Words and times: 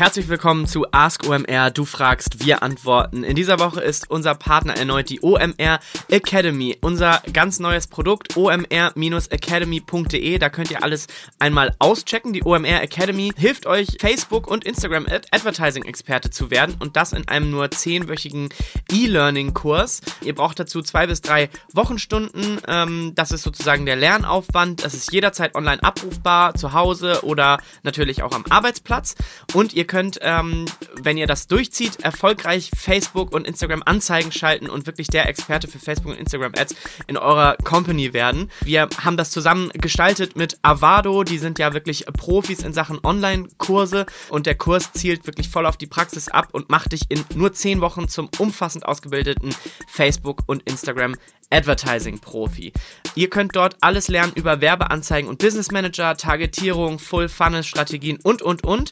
herzlich 0.00 0.28
willkommen 0.28 0.66
zu 0.66 0.86
Ask 0.92 1.28
OMR. 1.28 1.70
Du 1.70 1.84
fragst, 1.84 2.42
wir 2.42 2.62
antworten. 2.62 3.22
In 3.22 3.36
dieser 3.36 3.58
Woche 3.58 3.82
ist 3.82 4.10
unser 4.10 4.34
Partner 4.34 4.74
erneut 4.74 5.10
die 5.10 5.22
OMR 5.22 5.78
Academy. 6.08 6.78
Unser 6.80 7.22
ganz 7.34 7.58
neues 7.58 7.86
Produkt 7.86 8.34
omr-academy.de. 8.34 10.38
Da 10.38 10.48
könnt 10.48 10.70
ihr 10.70 10.82
alles 10.82 11.06
einmal 11.38 11.76
auschecken. 11.78 12.32
Die 12.32 12.42
OMR 12.42 12.80
Academy 12.80 13.30
hilft 13.36 13.66
euch, 13.66 13.98
Facebook 14.00 14.46
und 14.46 14.64
Instagram 14.64 15.06
Advertising 15.32 15.84
Experte 15.84 16.30
zu 16.30 16.50
werden 16.50 16.76
und 16.78 16.96
das 16.96 17.12
in 17.12 17.28
einem 17.28 17.50
nur 17.50 17.70
zehnwöchigen 17.70 18.48
E-Learning-Kurs. 18.90 20.00
Ihr 20.22 20.34
braucht 20.34 20.58
dazu 20.58 20.80
zwei 20.80 21.08
bis 21.08 21.20
drei 21.20 21.50
Wochenstunden. 21.74 22.58
Ähm, 22.66 23.12
das 23.16 23.32
ist 23.32 23.42
sozusagen 23.42 23.84
der 23.84 23.96
Lernaufwand. 23.96 24.82
Das 24.82 24.94
ist 24.94 25.12
jederzeit 25.12 25.54
online 25.54 25.82
abrufbar, 25.82 26.54
zu 26.54 26.72
Hause 26.72 27.22
oder 27.22 27.58
natürlich 27.82 28.22
auch 28.22 28.32
am 28.32 28.46
Arbeitsplatz. 28.48 29.14
Und 29.52 29.74
ihr 29.74 29.89
könnt, 29.90 30.20
ähm, 30.22 30.66
wenn 31.02 31.18
ihr 31.18 31.26
das 31.26 31.48
durchzieht, 31.48 32.00
erfolgreich 32.04 32.70
Facebook 32.76 33.34
und 33.34 33.44
Instagram 33.44 33.82
Anzeigen 33.84 34.30
schalten 34.30 34.70
und 34.70 34.86
wirklich 34.86 35.08
der 35.08 35.28
Experte 35.28 35.66
für 35.66 35.80
Facebook 35.80 36.12
und 36.12 36.18
Instagram 36.18 36.52
Ads 36.56 36.76
in 37.08 37.16
eurer 37.16 37.56
Company 37.64 38.12
werden. 38.12 38.52
Wir 38.62 38.88
haben 39.02 39.16
das 39.16 39.32
zusammen 39.32 39.70
gestaltet 39.74 40.36
mit 40.36 40.58
Avado. 40.62 41.24
Die 41.24 41.38
sind 41.38 41.58
ja 41.58 41.74
wirklich 41.74 42.06
Profis 42.06 42.62
in 42.62 42.72
Sachen 42.72 43.00
Online-Kurse 43.02 44.06
und 44.28 44.46
der 44.46 44.54
Kurs 44.54 44.92
zielt 44.92 45.26
wirklich 45.26 45.48
voll 45.48 45.66
auf 45.66 45.76
die 45.76 45.88
Praxis 45.88 46.28
ab 46.28 46.50
und 46.52 46.70
macht 46.70 46.92
dich 46.92 47.02
in 47.08 47.24
nur 47.34 47.52
zehn 47.52 47.80
Wochen 47.80 48.06
zum 48.06 48.30
umfassend 48.38 48.86
ausgebildeten 48.86 49.52
Facebook 49.88 50.44
und 50.46 50.62
Instagram 50.70 51.16
Advertising-Profi. 51.50 52.72
Ihr 53.16 53.28
könnt 53.28 53.56
dort 53.56 53.76
alles 53.80 54.08
lernen 54.08 54.32
über 54.36 54.60
Werbeanzeigen 54.60 55.28
und 55.28 55.38
Business 55.38 55.70
Manager, 55.70 56.16
Targetierung, 56.16 56.98
Full-Funnel-Strategien 56.98 58.18
und, 58.22 58.40
und, 58.40 58.64
und. 58.64 58.90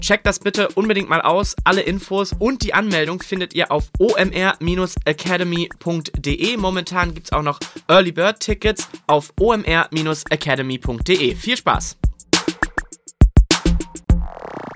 Checkt 0.00 0.26
das 0.26 0.38
bitte 0.38 0.68
unbedingt 0.74 1.08
mal 1.08 1.22
aus. 1.22 1.56
Alle 1.64 1.80
Infos 1.82 2.32
und 2.38 2.62
die 2.62 2.74
Anmeldung 2.74 3.22
findet 3.22 3.54
ihr 3.54 3.72
auf 3.72 3.84
omr-academy.de. 3.98 6.56
Momentan 6.56 7.14
gibt 7.14 7.26
es 7.28 7.32
auch 7.32 7.42
noch 7.42 7.58
Early 7.88 8.12
Bird 8.12 8.40
Tickets 8.40 8.88
auf 9.06 9.32
omr-academy.de. 9.40 11.34
Viel 11.34 11.56
Spaß! 11.56 11.96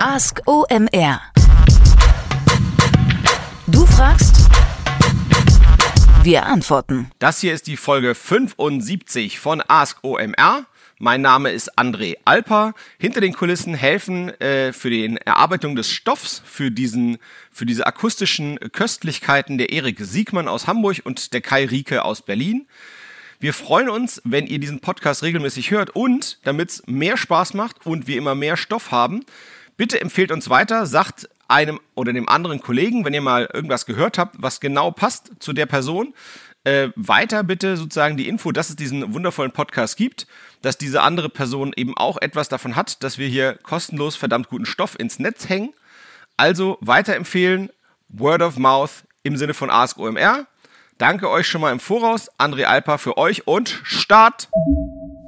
Ask 0.01 0.41
OMR. 0.45 1.19
Du 3.67 3.85
fragst, 3.85 4.47
wir 6.23 6.45
antworten. 6.45 7.11
Das 7.19 7.41
hier 7.41 7.53
ist 7.53 7.67
die 7.67 7.75
Folge 7.75 8.15
75 8.15 9.39
von 9.39 9.61
Ask 9.67 9.97
OMR. 10.03 10.65
Mein 11.01 11.21
Name 11.21 11.51
ist 11.51 11.79
André 11.79 12.17
Alper. 12.25 12.73
Hinter 12.97 13.21
den 13.21 13.31
Kulissen 13.31 13.73
helfen 13.73 14.31
äh, 14.41 14.73
für 14.73 14.89
die 14.89 15.17
Erarbeitung 15.23 15.77
des 15.77 15.89
Stoffs 15.89 16.41
für 16.43 16.71
diesen 16.71 17.19
für 17.49 17.65
diese 17.65 17.87
akustischen 17.87 18.59
Köstlichkeiten 18.73 19.57
der 19.57 19.71
Erik 19.71 19.99
Siegmann 20.01 20.49
aus 20.49 20.67
Hamburg 20.67 20.97
und 21.05 21.31
der 21.31 21.39
Kai 21.39 21.63
Rieke 21.63 22.03
aus 22.03 22.21
Berlin. 22.21 22.67
Wir 23.39 23.53
freuen 23.53 23.89
uns, 23.89 24.21
wenn 24.25 24.45
ihr 24.45 24.59
diesen 24.59 24.81
Podcast 24.81 25.23
regelmäßig 25.23 25.71
hört 25.71 25.91
und 25.91 26.37
damit 26.43 26.69
es 26.69 26.83
mehr 26.85 27.15
Spaß 27.15 27.53
macht 27.53 27.85
und 27.85 28.07
wir 28.07 28.17
immer 28.17 28.35
mehr 28.35 28.57
Stoff 28.57 28.91
haben, 28.91 29.23
bitte 29.77 30.01
empfehlt 30.01 30.33
uns 30.33 30.49
weiter, 30.49 30.85
sagt 30.85 31.29
einem 31.47 31.79
oder 31.95 32.11
dem 32.11 32.27
anderen 32.27 32.59
Kollegen, 32.59 33.05
wenn 33.05 33.13
ihr 33.13 33.21
mal 33.21 33.49
irgendwas 33.53 33.85
gehört 33.85 34.17
habt, 34.17 34.35
was 34.37 34.59
genau 34.59 34.91
passt 34.91 35.31
zu 35.39 35.53
der 35.53 35.65
Person, 35.65 36.13
äh, 36.63 36.89
weiter 36.95 37.43
bitte 37.43 37.77
sozusagen 37.77 38.17
die 38.17 38.27
Info, 38.27 38.51
dass 38.51 38.69
es 38.69 38.75
diesen 38.75 39.13
wundervollen 39.13 39.51
Podcast 39.51 39.97
gibt, 39.97 40.27
dass 40.61 40.77
diese 40.77 41.01
andere 41.01 41.29
Person 41.29 41.73
eben 41.75 41.95
auch 41.97 42.17
etwas 42.21 42.49
davon 42.49 42.75
hat, 42.75 43.03
dass 43.03 43.17
wir 43.17 43.27
hier 43.27 43.53
kostenlos 43.63 44.15
verdammt 44.15 44.49
guten 44.49 44.65
Stoff 44.65 44.99
ins 44.99 45.19
Netz 45.19 45.47
hängen. 45.49 45.73
Also 46.37 46.77
weiterempfehlen, 46.81 47.69
Word 48.09 48.41
of 48.41 48.57
Mouth 48.57 49.03
im 49.23 49.37
Sinne 49.37 49.53
von 49.53 49.69
Ask 49.69 49.97
OMR. 49.97 50.47
Danke 50.97 51.29
euch 51.29 51.47
schon 51.47 51.61
mal 51.61 51.71
im 51.71 51.79
Voraus, 51.79 52.29
André 52.37 52.63
Alpa 52.63 52.97
für 52.97 53.17
euch 53.17 53.47
und 53.47 53.79
Start! 53.83 54.49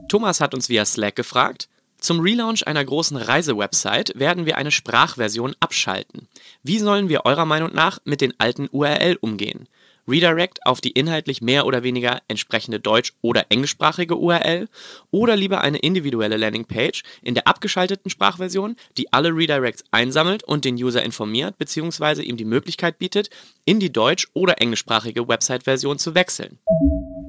Thomas 0.09 0.41
hat 0.41 0.53
uns 0.53 0.67
via 0.67 0.84
Slack 0.84 1.16
gefragt, 1.16 1.69
zum 2.01 2.19
Relaunch 2.19 2.66
einer 2.67 2.84
großen 2.84 3.16
Reisewebsite 3.16 4.13
werden 4.19 4.47
wir 4.47 4.57
eine 4.57 4.72
Sprachversion 4.72 5.55
abschalten. 5.59 6.28
Wie 6.63 6.79
sollen 6.79 7.09
wir 7.09 7.25
eurer 7.25 7.45
Meinung 7.45 7.73
nach 7.73 8.00
mit 8.05 8.22
den 8.22 8.34
alten 8.39 8.67
URL 8.72 9.17
umgehen? 9.22 9.67
Redirect 10.07 10.66
auf 10.66 10.81
die 10.81 10.91
inhaltlich 10.91 11.41
mehr 11.41 11.66
oder 11.66 11.84
weniger 11.84 12.22
entsprechende 12.28 12.79
deutsch- 12.79 13.13
oder 13.22 13.45
englischsprachige 13.50 14.17
URL 14.17 14.67
oder 15.12 15.35
lieber 15.35 15.62
eine 15.62 15.79
individuelle 15.79 16.38
Landingpage 16.38 17.03
in 17.22 17.35
der 17.35 17.47
abgeschalteten 17.47 18.09
Sprachversion, 18.09 18.75
die 18.97 19.11
alle 19.13 19.29
Redirects 19.29 19.84
einsammelt 19.91 20.44
und 20.44 20.66
den 20.66 20.75
User 20.75 21.03
informiert 21.03 21.57
bzw. 21.57 22.22
ihm 22.23 22.38
die 22.38 22.45
Möglichkeit 22.45 22.97
bietet, 23.00 23.29
in 23.66 23.79
die 23.79 23.91
deutsch- 23.91 24.28
oder 24.34 24.61
englischsprachige 24.61 25.28
Website-Version 25.28 26.00
zu 26.00 26.16
wechseln. 26.16 26.59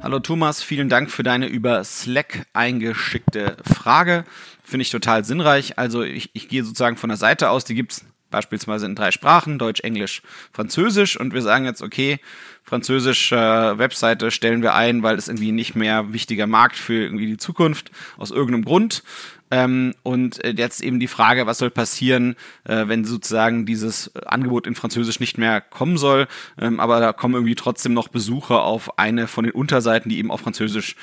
Hallo 0.02 0.18
Thomas, 0.18 0.62
vielen 0.62 0.88
Dank 0.88 1.12
für 1.12 1.22
deine 1.22 1.46
über 1.46 1.84
Slack 1.84 2.46
eingeschickte 2.52 3.56
Frage. 3.62 4.24
Finde 4.64 4.82
ich 4.82 4.90
total 4.90 5.24
sinnreich. 5.24 5.78
Also 5.78 6.02
ich, 6.02 6.30
ich 6.32 6.48
gehe 6.48 6.64
sozusagen 6.64 6.96
von 6.96 7.08
der 7.08 7.16
Seite 7.16 7.50
aus, 7.50 7.64
die 7.64 7.76
gibt 7.76 7.92
es 7.92 8.04
beispielsweise 8.32 8.86
in 8.86 8.96
drei 8.96 9.12
Sprachen, 9.12 9.58
Deutsch, 9.58 9.80
Englisch, 9.80 10.22
Französisch. 10.52 11.16
Und 11.18 11.32
wir 11.32 11.42
sagen 11.42 11.64
jetzt, 11.64 11.82
okay, 11.82 12.18
französische 12.64 13.36
äh, 13.36 13.78
Webseite 13.78 14.30
stellen 14.30 14.62
wir 14.62 14.74
ein, 14.74 15.02
weil 15.02 15.16
es 15.16 15.28
irgendwie 15.28 15.52
nicht 15.52 15.76
mehr 15.76 16.12
wichtiger 16.12 16.46
Markt 16.46 16.76
für 16.76 17.04
irgendwie 17.04 17.26
die 17.26 17.36
Zukunft 17.36 17.90
aus 18.16 18.30
irgendeinem 18.30 18.64
Grund. 18.64 19.02
Ähm, 19.50 19.94
und 20.02 20.42
äh, 20.42 20.54
jetzt 20.56 20.82
eben 20.82 20.98
die 20.98 21.08
Frage, 21.08 21.46
was 21.46 21.58
soll 21.58 21.70
passieren, 21.70 22.36
äh, 22.64 22.88
wenn 22.88 23.04
sozusagen 23.04 23.66
dieses 23.66 24.10
Angebot 24.24 24.66
in 24.66 24.74
Französisch 24.74 25.20
nicht 25.20 25.36
mehr 25.36 25.60
kommen 25.60 25.98
soll, 25.98 26.26
ähm, 26.58 26.80
aber 26.80 27.00
da 27.00 27.12
kommen 27.12 27.34
irgendwie 27.34 27.54
trotzdem 27.54 27.92
noch 27.92 28.08
Besucher 28.08 28.62
auf 28.62 28.98
eine 28.98 29.26
von 29.26 29.44
den 29.44 29.52
Unterseiten, 29.52 30.08
die 30.08 30.18
eben 30.18 30.30
auf 30.30 30.40
Französisch 30.40 30.96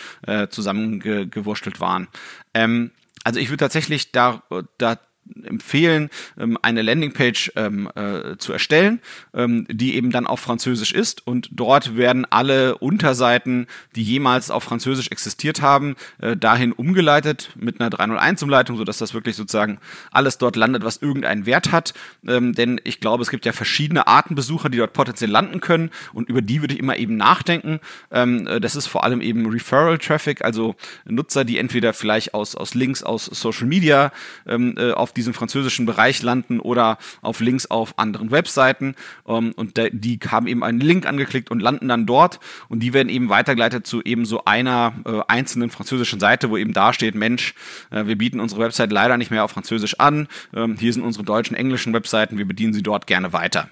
zusammengewurstelt 0.50 1.80
waren. 1.80 2.08
Ähm, 2.54 2.92
also 3.24 3.40
ich 3.40 3.50
würde 3.50 3.58
tatsächlich 3.58 4.12
da, 4.12 4.44
da 4.78 4.98
empfehlen, 5.44 6.10
ähm, 6.38 6.58
eine 6.62 6.82
Landingpage 6.82 7.52
ähm, 7.56 7.90
äh, 7.96 8.38
zu 8.38 8.54
erstellen, 8.54 9.02
ähm, 9.34 9.66
die 9.70 9.96
eben 9.96 10.12
dann 10.12 10.28
auf 10.28 10.40
Französisch 10.40 10.92
ist 10.92 11.26
und 11.26 11.50
dort 11.52 11.98
werden 11.98 12.26
alle 12.30 12.78
Unterseiten, 12.78 13.68
die 13.96 14.04
jemals 14.04 14.52
auf 14.52 14.64
Französisch 14.64 15.10
existiert 15.10 15.62
haben, 15.62 15.96
äh, 16.20 16.36
dahin 16.36 16.72
umgeleitet 16.72 17.52
mit 17.56 17.80
einer 17.80 17.90
301-Umleitung, 17.90 18.78
sodass 18.78 18.98
das 18.98 19.14
wirklich 19.14 19.36
sozusagen 19.36 19.80
alles 20.12 20.38
dort 20.38 20.56
landet, 20.56 20.84
was 20.84 20.98
irgendeinen 20.98 21.46
Wert 21.46 21.72
hat. 21.72 21.94
denn 22.24 22.82
ich 22.84 23.00
glaube, 23.00 23.24
es 23.24 23.30
gibt 23.30 23.46
ja 23.46 23.52
verschiedene 23.52 24.08
Arten 24.08 24.36
Besucher, 24.36 24.70
die 24.70 24.78
dort 24.78 24.94
potenziell 24.94 25.30
landen 25.30 25.62
können 25.62 25.90
und 26.14 26.30
über 26.30 26.42
die 26.42 26.62
würde 26.62 26.74
ich 26.74 26.80
immer 26.80 26.98
eben 26.98 27.18
nachdenken. 27.18 27.80
Äh, 28.10 28.60
das 28.60 28.76
ist 28.76 28.88
vor 28.88 29.04
allem 29.04 29.22
eben 29.22 29.50
Referral 29.50 29.98
Traffic, 29.98 30.44
also 30.44 30.76
Nutzer, 31.06 31.46
die 31.46 31.58
entweder 31.58 31.94
vielleicht 31.94 32.34
aus, 32.34 32.56
aus 32.56 32.74
Links 32.76 33.04
aus 33.04 33.26
Social 33.26 33.68
Media 33.68 34.12
auf 34.46 35.09
diesem 35.14 35.34
französischen 35.34 35.86
Bereich 35.86 36.22
landen 36.22 36.60
oder 36.60 36.98
auf 37.22 37.40
Links 37.40 37.66
auf 37.66 37.98
anderen 37.98 38.32
Webseiten. 38.32 38.96
Ähm, 39.28 39.54
und 39.56 39.80
die 39.92 40.20
haben 40.28 40.48
eben 40.48 40.64
einen 40.64 40.80
Link 40.80 41.06
angeklickt 41.06 41.52
und 41.52 41.62
landen 41.62 41.88
dann 41.88 42.06
dort. 42.06 42.40
Und 42.68 42.82
die 42.82 42.94
werden 42.94 43.10
eben 43.10 43.30
weitergeleitet 43.30 43.88
zu 43.88 44.02
eben 44.04 44.26
so 44.26 44.46
einer 44.46 44.94
äh, 45.06 45.22
einzelnen 45.28 45.70
französischen 45.70 46.20
Seite, 46.20 46.50
wo 46.50 46.58
eben 46.58 46.74
da 46.74 46.94
steht, 46.94 47.16
Mensch, 47.16 47.54
äh, 47.92 48.06
wir 48.06 48.18
bieten 48.18 48.40
unsere 48.40 48.62
Website 48.62 48.92
leider 48.92 49.18
nicht 49.18 49.32
mehr 49.32 49.44
auf 49.44 49.52
Französisch 49.52 50.00
an. 50.00 50.28
Ähm, 50.54 50.78
hier 50.80 50.94
sind 50.94 51.04
unsere 51.04 51.26
deutschen, 51.26 51.56
englischen 51.56 51.94
Webseiten, 51.94 52.38
wir 52.38 52.46
bedienen 52.46 52.74
sie 52.74 52.84
dort 52.84 53.08
gerne 53.08 53.34
weiter. 53.34 53.70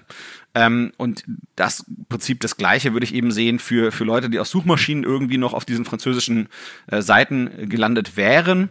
Ähm, 0.54 0.92
und 0.96 1.24
das 1.56 1.84
Prinzip 2.08 2.40
das 2.40 2.56
gleiche 2.56 2.92
würde 2.92 3.04
ich 3.04 3.14
eben 3.14 3.30
sehen 3.30 3.58
für, 3.58 3.92
für 3.92 4.04
Leute, 4.04 4.30
die 4.30 4.38
aus 4.38 4.50
Suchmaschinen 4.50 5.04
irgendwie 5.04 5.38
noch 5.38 5.54
auf 5.54 5.64
diesen 5.64 5.84
französischen 5.84 6.48
äh, 6.86 7.02
Seiten 7.02 7.68
gelandet 7.68 8.16
wären. 8.16 8.70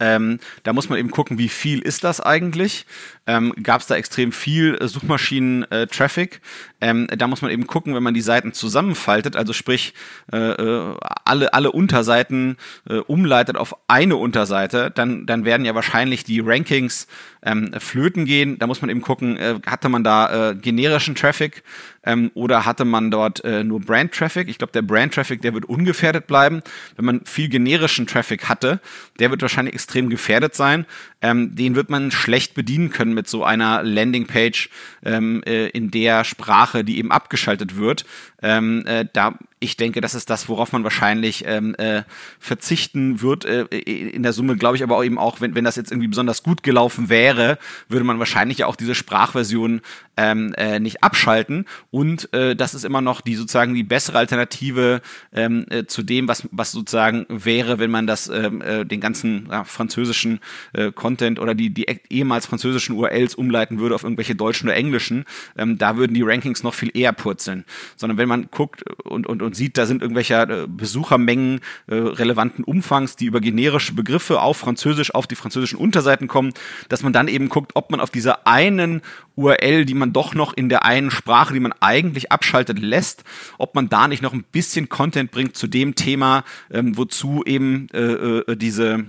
Ähm, 0.00 0.38
da 0.62 0.72
muss 0.72 0.88
man 0.88 0.98
eben 0.98 1.10
gucken, 1.10 1.38
wie 1.38 1.48
viel 1.48 1.80
ist 1.80 2.04
das 2.04 2.20
eigentlich? 2.20 2.86
Ähm, 3.28 3.52
Gab 3.62 3.82
es 3.82 3.86
da 3.86 3.94
extrem 3.94 4.32
viel 4.32 4.78
äh, 4.80 4.88
Suchmaschinen-Traffic? 4.88 6.40
Äh, 6.80 6.88
ähm, 6.88 7.06
da 7.08 7.26
muss 7.26 7.42
man 7.42 7.50
eben 7.50 7.66
gucken, 7.66 7.94
wenn 7.94 8.02
man 8.02 8.14
die 8.14 8.22
Seiten 8.22 8.54
zusammenfaltet, 8.54 9.36
also 9.36 9.52
sprich 9.52 9.92
äh, 10.32 10.38
äh, 10.38 10.96
alle, 11.24 11.52
alle 11.52 11.70
Unterseiten 11.70 12.56
äh, 12.88 12.94
umleitet 12.96 13.56
auf 13.56 13.76
eine 13.86 14.16
Unterseite, 14.16 14.90
dann, 14.90 15.26
dann 15.26 15.44
werden 15.44 15.66
ja 15.66 15.74
wahrscheinlich 15.74 16.24
die 16.24 16.40
Rankings 16.40 17.06
ähm, 17.42 17.72
flöten 17.78 18.24
gehen. 18.24 18.58
Da 18.58 18.66
muss 18.66 18.80
man 18.80 18.90
eben 18.90 19.02
gucken, 19.02 19.36
äh, 19.36 19.60
hatte 19.66 19.88
man 19.88 20.04
da 20.04 20.50
äh, 20.50 20.54
generischen 20.54 21.14
Traffic 21.14 21.62
ähm, 22.04 22.30
oder 22.34 22.64
hatte 22.64 22.84
man 22.84 23.10
dort 23.10 23.44
äh, 23.44 23.62
nur 23.62 23.80
Brand-Traffic? 23.80 24.48
Ich 24.48 24.58
glaube, 24.58 24.72
der 24.72 24.82
Brand-Traffic, 24.82 25.42
der 25.42 25.54
wird 25.54 25.66
ungefährdet 25.66 26.26
bleiben. 26.26 26.62
Wenn 26.96 27.04
man 27.04 27.24
viel 27.24 27.48
generischen 27.48 28.06
Traffic 28.06 28.48
hatte, 28.48 28.80
der 29.18 29.30
wird 29.30 29.42
wahrscheinlich 29.42 29.74
extrem 29.74 30.08
gefährdet 30.08 30.54
sein. 30.54 30.86
Ähm, 31.20 31.54
den 31.54 31.74
wird 31.74 31.90
man 31.90 32.10
schlecht 32.10 32.54
bedienen 32.54 32.90
können 32.90 33.14
mit 33.18 33.28
so 33.28 33.42
einer 33.42 33.82
Landingpage 33.82 34.70
ähm, 35.04 35.42
äh, 35.44 35.66
in 35.70 35.90
der 35.90 36.22
Sprache, 36.22 36.84
die 36.84 36.98
eben 36.98 37.10
abgeschaltet 37.10 37.76
wird. 37.76 38.06
Ähm, 38.42 38.86
äh, 38.86 39.06
da 39.12 39.36
ich 39.60 39.76
denke, 39.76 40.00
das 40.00 40.14
ist 40.14 40.30
das, 40.30 40.48
worauf 40.48 40.72
man 40.72 40.84
wahrscheinlich 40.84 41.44
ähm, 41.46 41.74
äh, 41.76 42.02
verzichten 42.38 43.20
wird. 43.20 43.44
Äh, 43.44 43.64
in 43.64 44.22
der 44.22 44.32
Summe 44.32 44.56
glaube 44.56 44.76
ich 44.76 44.82
aber 44.82 44.96
auch 44.96 45.04
eben 45.04 45.18
auch, 45.18 45.40
wenn, 45.40 45.54
wenn 45.54 45.64
das 45.64 45.76
jetzt 45.76 45.90
irgendwie 45.90 46.08
besonders 46.08 46.42
gut 46.42 46.62
gelaufen 46.62 47.08
wäre, 47.08 47.58
würde 47.88 48.04
man 48.04 48.18
wahrscheinlich 48.18 48.58
ja 48.58 48.66
auch 48.66 48.76
diese 48.76 48.94
Sprachversion 48.94 49.80
ähm, 50.16 50.52
äh, 50.56 50.80
nicht 50.80 51.02
abschalten. 51.02 51.66
Und 51.90 52.32
äh, 52.32 52.54
das 52.56 52.74
ist 52.74 52.84
immer 52.84 53.00
noch 53.00 53.20
die 53.20 53.36
sozusagen 53.36 53.74
die 53.74 53.84
bessere 53.84 54.18
Alternative 54.18 55.00
ähm, 55.32 55.66
äh, 55.70 55.86
zu 55.86 56.02
dem, 56.02 56.28
was, 56.28 56.48
was 56.50 56.72
sozusagen 56.72 57.26
wäre, 57.28 57.78
wenn 57.78 57.90
man 57.90 58.06
das 58.06 58.28
ähm, 58.28 58.60
äh, 58.60 58.84
den 58.84 59.00
ganzen 59.00 59.48
ja, 59.50 59.64
französischen 59.64 60.40
äh, 60.72 60.92
Content 60.92 61.38
oder 61.38 61.54
die, 61.54 61.70
die 61.70 61.86
ehemals 62.10 62.46
französischen 62.46 62.96
URLs 62.96 63.34
umleiten 63.34 63.78
würde 63.78 63.94
auf 63.94 64.02
irgendwelche 64.02 64.34
deutschen 64.34 64.68
oder 64.68 64.76
englischen. 64.76 65.24
Ähm, 65.56 65.78
da 65.78 65.96
würden 65.96 66.14
die 66.14 66.22
Rankings 66.22 66.62
noch 66.62 66.74
viel 66.74 66.90
eher 66.94 67.12
purzeln. 67.12 67.64
Sondern 67.96 68.18
wenn 68.18 68.28
man 68.28 68.48
guckt 68.50 68.82
und, 69.04 69.26
und, 69.26 69.42
und 69.42 69.47
sieht, 69.54 69.78
da 69.78 69.86
sind 69.86 70.02
irgendwelche 70.02 70.34
äh, 70.34 70.66
Besuchermengen 70.68 71.60
äh, 71.86 71.94
relevanten 71.94 72.64
Umfangs, 72.64 73.16
die 73.16 73.26
über 73.26 73.40
generische 73.40 73.94
Begriffe 73.94 74.40
auf 74.40 74.58
Französisch 74.58 75.14
auf 75.14 75.26
die 75.26 75.34
französischen 75.34 75.78
Unterseiten 75.78 76.28
kommen, 76.28 76.52
dass 76.88 77.02
man 77.02 77.12
dann 77.12 77.28
eben 77.28 77.48
guckt, 77.48 77.72
ob 77.74 77.90
man 77.90 78.00
auf 78.00 78.10
dieser 78.10 78.46
einen 78.46 79.02
URL, 79.36 79.84
die 79.84 79.94
man 79.94 80.12
doch 80.12 80.34
noch 80.34 80.52
in 80.52 80.68
der 80.68 80.84
einen 80.84 81.10
Sprache, 81.10 81.54
die 81.54 81.60
man 81.60 81.74
eigentlich 81.80 82.32
abschaltet, 82.32 82.78
lässt, 82.78 83.24
ob 83.58 83.74
man 83.74 83.88
da 83.88 84.08
nicht 84.08 84.22
noch 84.22 84.32
ein 84.32 84.44
bisschen 84.44 84.88
Content 84.88 85.30
bringt 85.30 85.56
zu 85.56 85.66
dem 85.66 85.94
Thema, 85.94 86.44
ähm, 86.70 86.96
wozu 86.96 87.42
eben 87.44 87.88
äh, 87.90 88.56
diese 88.56 89.04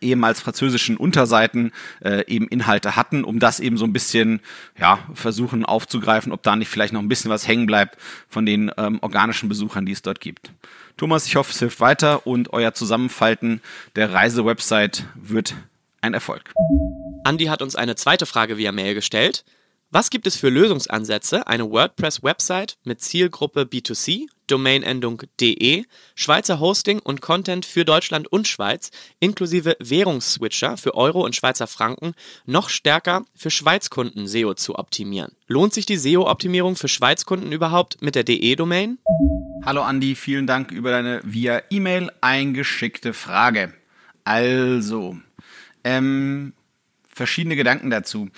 ehemals 0.00 0.40
französischen 0.40 0.96
Unterseiten 0.96 1.72
äh, 2.02 2.24
eben 2.26 2.48
Inhalte 2.48 2.96
hatten, 2.96 3.22
um 3.24 3.38
das 3.38 3.60
eben 3.60 3.76
so 3.76 3.84
ein 3.84 3.92
bisschen 3.92 4.40
ja 4.78 4.98
versuchen 5.12 5.64
aufzugreifen, 5.64 6.32
ob 6.32 6.42
da 6.42 6.56
nicht 6.56 6.68
vielleicht 6.68 6.92
noch 6.92 7.02
ein 7.02 7.08
bisschen 7.08 7.30
was 7.30 7.46
hängen 7.46 7.66
bleibt 7.66 7.98
von 8.28 8.46
den 8.46 8.70
ähm, 8.76 8.98
organischen 9.02 9.48
Besuchern, 9.48 9.84
die 9.84 9.92
es 9.92 10.02
dort 10.02 10.20
gibt. 10.20 10.50
Thomas, 10.96 11.26
ich 11.26 11.36
hoffe, 11.36 11.52
es 11.52 11.58
hilft 11.58 11.80
weiter 11.80 12.26
und 12.26 12.52
euer 12.52 12.72
Zusammenfalten 12.72 13.60
der 13.96 14.12
Reisewebsite 14.12 15.04
wird 15.14 15.54
ein 16.00 16.14
Erfolg. 16.14 16.52
Andi 17.24 17.46
hat 17.46 17.62
uns 17.62 17.76
eine 17.76 17.96
zweite 17.96 18.26
Frage 18.26 18.56
via 18.56 18.72
Mail 18.72 18.94
gestellt. 18.94 19.44
Was 19.90 20.10
gibt 20.10 20.26
es 20.26 20.36
für 20.36 20.48
Lösungsansätze, 20.48 21.46
eine 21.46 21.70
WordPress-Website 21.70 22.78
mit 22.84 23.00
Zielgruppe 23.00 23.62
B2C, 23.62 24.26
Domainendung 24.46 25.22
.de, 25.40 25.84
Schweizer 26.14 26.60
Hosting 26.60 26.98
und 26.98 27.20
Content 27.20 27.64
für 27.66 27.84
Deutschland 27.84 28.30
und 28.30 28.46
Schweiz, 28.46 28.90
inklusive 29.20 29.76
Währungsswitcher 29.80 30.76
für 30.76 30.94
Euro 30.94 31.24
und 31.24 31.34
Schweizer 31.34 31.66
Franken, 31.66 32.14
noch 32.46 32.68
stärker 32.68 33.24
für 33.34 33.50
Schweizkunden 33.50 34.26
SEO 34.26 34.54
zu 34.54 34.76
optimieren? 34.76 35.32
Lohnt 35.46 35.74
sich 35.74 35.86
die 35.86 35.96
SEO-Optimierung 35.96 36.76
für 36.76 36.88
Schweizkunden 36.88 37.52
überhaupt 37.52 38.02
mit 38.02 38.14
der 38.14 38.24
DE-Domain? 38.24 38.98
Hallo 39.64 39.82
Andi, 39.82 40.14
vielen 40.14 40.46
Dank 40.46 40.72
über 40.72 40.90
deine 40.90 41.20
via 41.24 41.62
E-Mail 41.70 42.10
eingeschickte 42.20 43.14
Frage. 43.14 43.72
Also, 44.24 45.16
ähm, 45.84 46.52
verschiedene 47.08 47.56
Gedanken 47.56 47.90
dazu. 47.90 48.28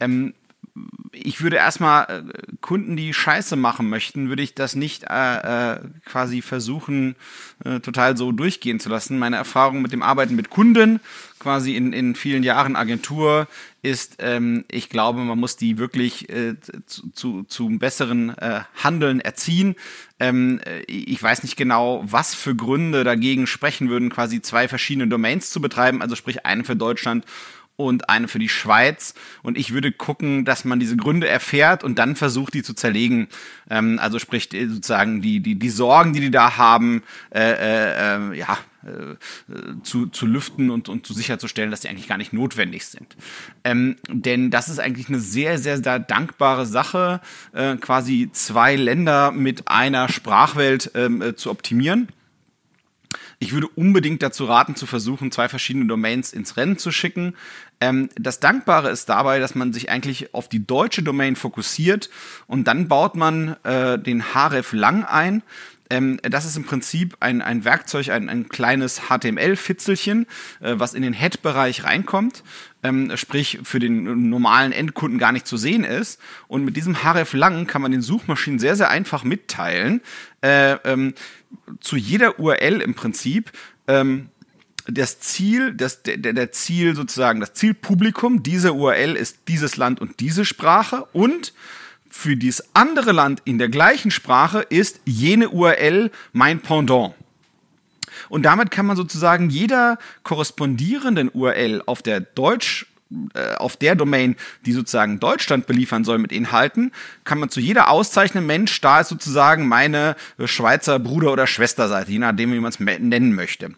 Ähm, 0.00 0.34
ich 1.12 1.40
würde 1.40 1.56
erstmal 1.56 2.04
äh, 2.04 2.56
Kunden, 2.60 2.96
die 2.96 3.14
Scheiße 3.14 3.56
machen 3.56 3.88
möchten, 3.88 4.28
würde 4.28 4.42
ich 4.42 4.54
das 4.54 4.74
nicht 4.74 5.04
äh, 5.08 5.74
äh, 5.74 5.80
quasi 6.04 6.42
versuchen, 6.42 7.14
äh, 7.64 7.80
total 7.80 8.16
so 8.16 8.32
durchgehen 8.32 8.80
zu 8.80 8.88
lassen. 8.88 9.18
Meine 9.18 9.36
Erfahrung 9.36 9.82
mit 9.82 9.92
dem 9.92 10.02
Arbeiten 10.02 10.34
mit 10.34 10.50
Kunden, 10.50 11.00
quasi 11.38 11.76
in, 11.76 11.92
in 11.92 12.14
vielen 12.14 12.42
Jahren 12.42 12.74
Agentur, 12.74 13.46
ist, 13.82 14.16
ähm, 14.18 14.64
ich 14.70 14.88
glaube, 14.88 15.20
man 15.20 15.38
muss 15.38 15.56
die 15.56 15.78
wirklich 15.78 16.28
äh, 16.30 16.56
zu, 16.86 17.10
zu, 17.10 17.44
zu 17.44 17.68
besseren 17.78 18.36
äh, 18.38 18.60
Handeln 18.82 19.20
erziehen. 19.20 19.76
Ähm, 20.18 20.60
äh, 20.64 20.80
ich 20.84 21.22
weiß 21.22 21.42
nicht 21.44 21.56
genau, 21.56 22.02
was 22.04 22.34
für 22.34 22.56
Gründe 22.56 23.04
dagegen 23.04 23.46
sprechen 23.46 23.88
würden, 23.90 24.10
quasi 24.10 24.42
zwei 24.42 24.68
verschiedene 24.68 25.06
Domains 25.06 25.50
zu 25.50 25.60
betreiben, 25.60 26.02
also 26.02 26.16
sprich 26.16 26.44
eine 26.46 26.64
für 26.64 26.76
Deutschland 26.76 27.24
und 27.76 28.08
eine 28.08 28.28
für 28.28 28.38
die 28.38 28.48
Schweiz. 28.48 29.14
Und 29.42 29.58
ich 29.58 29.72
würde 29.72 29.92
gucken, 29.92 30.44
dass 30.44 30.64
man 30.64 30.80
diese 30.80 30.96
Gründe 30.96 31.28
erfährt 31.28 31.84
und 31.84 31.98
dann 31.98 32.16
versucht, 32.16 32.54
die 32.54 32.62
zu 32.62 32.74
zerlegen. 32.74 33.28
Ähm, 33.68 33.98
also 34.00 34.18
sprich 34.18 34.48
sozusagen 34.52 35.22
die, 35.22 35.40
die, 35.40 35.56
die 35.56 35.70
Sorgen, 35.70 36.12
die 36.12 36.20
die 36.20 36.30
da 36.30 36.56
haben, 36.56 37.02
äh, 37.30 37.40
äh, 37.40 38.32
äh 38.32 38.38
ja, 38.38 38.58
äh, 38.84 39.82
zu, 39.82 40.06
zu 40.06 40.26
lüften 40.26 40.70
und, 40.70 40.88
und 40.88 41.06
zu 41.06 41.14
sicherzustellen, 41.14 41.70
dass 41.70 41.80
die 41.80 41.88
eigentlich 41.88 42.08
gar 42.08 42.18
nicht 42.18 42.32
notwendig 42.32 42.86
sind. 42.86 43.16
Ähm, 43.64 43.96
denn 44.08 44.50
das 44.50 44.68
ist 44.68 44.78
eigentlich 44.78 45.08
eine 45.08 45.20
sehr, 45.20 45.58
sehr, 45.58 45.82
sehr 45.82 45.98
dankbare 45.98 46.66
Sache, 46.66 47.20
äh, 47.52 47.76
quasi 47.76 48.28
zwei 48.32 48.76
Länder 48.76 49.32
mit 49.32 49.68
einer 49.68 50.08
Sprachwelt 50.08 50.90
ähm, 50.94 51.22
äh, 51.22 51.34
zu 51.34 51.50
optimieren. 51.50 52.08
Ich 53.38 53.52
würde 53.52 53.68
unbedingt 53.68 54.22
dazu 54.22 54.44
raten, 54.46 54.76
zu 54.76 54.86
versuchen, 54.86 55.30
zwei 55.30 55.48
verschiedene 55.48 55.86
Domains 55.86 56.32
ins 56.32 56.56
Rennen 56.56 56.78
zu 56.78 56.92
schicken. 56.92 57.34
Ähm, 57.84 58.08
das 58.14 58.40
Dankbare 58.40 58.88
ist 58.88 59.10
dabei, 59.10 59.38
dass 59.40 59.54
man 59.54 59.74
sich 59.74 59.90
eigentlich 59.90 60.32
auf 60.32 60.48
die 60.48 60.66
deutsche 60.66 61.02
Domain 61.02 61.36
fokussiert 61.36 62.08
und 62.46 62.64
dann 62.64 62.88
baut 62.88 63.14
man 63.14 63.56
äh, 63.62 63.98
den 63.98 64.32
href 64.34 64.72
lang 64.72 65.04
ein. 65.04 65.42
Ähm, 65.90 66.18
das 66.22 66.46
ist 66.46 66.56
im 66.56 66.64
Prinzip 66.64 67.18
ein, 67.20 67.42
ein 67.42 67.66
Werkzeug, 67.66 68.08
ein, 68.08 68.30
ein 68.30 68.48
kleines 68.48 69.02
HTML-Fitzelchen, 69.10 70.24
äh, 70.60 70.76
was 70.78 70.94
in 70.94 71.02
den 71.02 71.12
Head-Bereich 71.12 71.84
reinkommt, 71.84 72.42
ähm, 72.82 73.14
sprich 73.18 73.58
für 73.64 73.80
den 73.80 74.30
normalen 74.30 74.72
Endkunden 74.72 75.18
gar 75.18 75.32
nicht 75.32 75.46
zu 75.46 75.58
sehen 75.58 75.84
ist. 75.84 76.18
Und 76.48 76.64
mit 76.64 76.78
diesem 76.78 77.04
href 77.04 77.34
lang 77.34 77.66
kann 77.66 77.82
man 77.82 77.92
den 77.92 78.00
Suchmaschinen 78.00 78.58
sehr, 78.58 78.76
sehr 78.76 78.88
einfach 78.88 79.24
mitteilen, 79.24 80.00
äh, 80.40 80.76
ähm, 80.84 81.12
zu 81.80 81.96
jeder 81.96 82.40
URL 82.40 82.80
im 82.80 82.94
Prinzip, 82.94 83.52
ähm, 83.86 84.30
das 84.86 85.18
Ziel, 85.20 85.74
das, 85.74 86.02
der, 86.02 86.18
der 86.18 86.52
Ziel 86.52 86.94
sozusagen, 86.94 87.40
das 87.40 87.54
Zielpublikum 87.54 88.42
dieser 88.42 88.74
URL 88.74 89.16
ist 89.16 89.38
dieses 89.48 89.76
Land 89.76 90.00
und 90.00 90.20
diese 90.20 90.44
Sprache 90.44 91.06
und 91.12 91.54
für 92.10 92.36
dieses 92.36 92.74
andere 92.74 93.12
Land 93.12 93.42
in 93.44 93.58
der 93.58 93.68
gleichen 93.68 94.10
Sprache 94.10 94.60
ist 94.60 95.00
jene 95.04 95.48
URL 95.48 96.10
mein 96.32 96.60
Pendant. 96.60 97.14
Und 98.28 98.44
damit 98.44 98.70
kann 98.70 98.86
man 98.86 98.96
sozusagen 98.96 99.50
jeder 99.50 99.98
korrespondierenden 100.22 101.28
URL 101.28 101.82
auf 101.86 102.02
der 102.02 102.20
Deutsch 102.20 102.86
äh, 103.34 103.54
auf 103.56 103.76
der 103.76 103.94
Domain, 103.94 104.36
die 104.64 104.72
sozusagen 104.72 105.20
Deutschland 105.20 105.66
beliefern 105.66 106.04
soll 106.04 106.18
mit 106.18 106.32
Inhalten, 106.32 106.92
kann 107.24 107.38
man 107.38 107.48
zu 107.48 107.60
jeder 107.60 107.90
auszeichnen, 107.90 108.46
Mensch, 108.46 108.80
da 108.80 109.00
ist 109.00 109.08
sozusagen 109.08 109.68
meine 109.68 110.16
Schweizer 110.44 110.98
Bruder- 110.98 111.32
oder 111.32 111.46
Schwesterseite, 111.46 112.10
je 112.10 112.18
nachdem, 112.18 112.52
wie 112.52 112.60
man 112.60 112.70
es 112.70 112.80
nennen 112.80 113.34
möchte. 113.34 113.74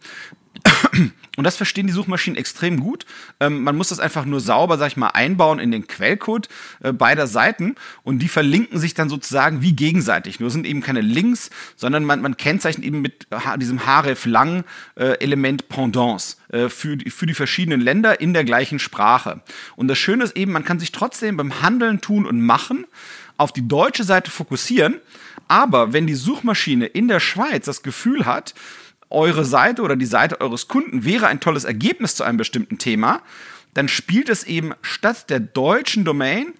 Und 1.36 1.44
das 1.44 1.56
verstehen 1.56 1.86
die 1.86 1.92
Suchmaschinen 1.92 2.38
extrem 2.38 2.80
gut. 2.80 3.04
Ähm, 3.40 3.62
man 3.62 3.76
muss 3.76 3.88
das 3.88 4.00
einfach 4.00 4.24
nur 4.24 4.40
sauber, 4.40 4.78
sag 4.78 4.88
ich 4.88 4.96
mal, 4.96 5.08
einbauen 5.08 5.58
in 5.58 5.70
den 5.70 5.86
Quellcode 5.86 6.48
äh, 6.82 6.92
beider 6.92 7.26
Seiten 7.26 7.74
und 8.02 8.20
die 8.20 8.28
verlinken 8.28 8.78
sich 8.78 8.94
dann 8.94 9.08
sozusagen 9.08 9.62
wie 9.62 9.72
gegenseitig. 9.72 10.40
Nur 10.40 10.50
sind 10.50 10.66
eben 10.66 10.80
keine 10.80 11.02
Links, 11.02 11.50
sondern 11.76 12.04
man, 12.04 12.22
man 12.22 12.36
kennzeichnet 12.36 12.84
eben 12.84 13.02
mit 13.02 13.26
diesem 13.58 13.86
href-lang 13.86 14.64
äh, 14.94 15.18
Element 15.20 15.68
Pendants 15.68 16.38
äh, 16.48 16.68
für, 16.68 16.96
für 17.08 17.26
die 17.26 17.34
verschiedenen 17.34 17.80
Länder 17.80 18.20
in 18.20 18.32
der 18.32 18.44
gleichen 18.44 18.78
Sprache. 18.78 19.42
Und 19.76 19.88
das 19.88 19.98
Schöne 19.98 20.24
ist 20.24 20.36
eben, 20.36 20.52
man 20.52 20.64
kann 20.64 20.78
sich 20.78 20.92
trotzdem 20.92 21.36
beim 21.36 21.60
Handeln, 21.62 22.00
Tun 22.00 22.26
und 22.26 22.40
Machen 22.40 22.86
auf 23.36 23.52
die 23.52 23.66
deutsche 23.66 24.04
Seite 24.04 24.30
fokussieren, 24.30 25.00
aber 25.48 25.92
wenn 25.92 26.06
die 26.06 26.14
Suchmaschine 26.14 26.86
in 26.86 27.08
der 27.08 27.20
Schweiz 27.20 27.66
das 27.66 27.82
Gefühl 27.82 28.24
hat, 28.24 28.54
eure 29.10 29.44
Seite 29.44 29.82
oder 29.82 29.96
die 29.96 30.06
Seite 30.06 30.40
eures 30.40 30.68
Kunden 30.68 31.04
wäre 31.04 31.26
ein 31.28 31.40
tolles 31.40 31.64
Ergebnis 31.64 32.14
zu 32.14 32.24
einem 32.24 32.38
bestimmten 32.38 32.78
Thema, 32.78 33.22
dann 33.74 33.88
spielt 33.88 34.28
es 34.28 34.44
eben 34.44 34.72
statt 34.82 35.30
der 35.30 35.40
deutschen 35.40 36.04
Domain 36.04 36.54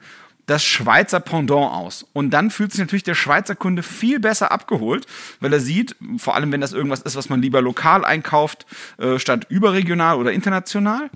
das 0.46 0.64
Schweizer 0.64 1.20
Pendant 1.20 1.72
aus. 1.72 2.06
Und 2.12 2.30
dann 2.30 2.50
fühlt 2.50 2.72
sich 2.72 2.80
natürlich 2.80 3.02
der 3.02 3.14
Schweizer 3.14 3.56
Kunde 3.56 3.82
viel 3.82 4.20
besser 4.20 4.52
abgeholt, 4.52 5.06
weil 5.40 5.52
er 5.52 5.60
sieht, 5.60 5.96
vor 6.18 6.36
allem 6.36 6.52
wenn 6.52 6.60
das 6.60 6.72
irgendwas 6.72 7.02
ist, 7.02 7.16
was 7.16 7.28
man 7.28 7.42
lieber 7.42 7.60
lokal 7.60 8.04
einkauft, 8.04 8.64
äh, 8.98 9.18
statt 9.18 9.46
überregional 9.48 10.16
oder 10.16 10.32
international, 10.32 11.10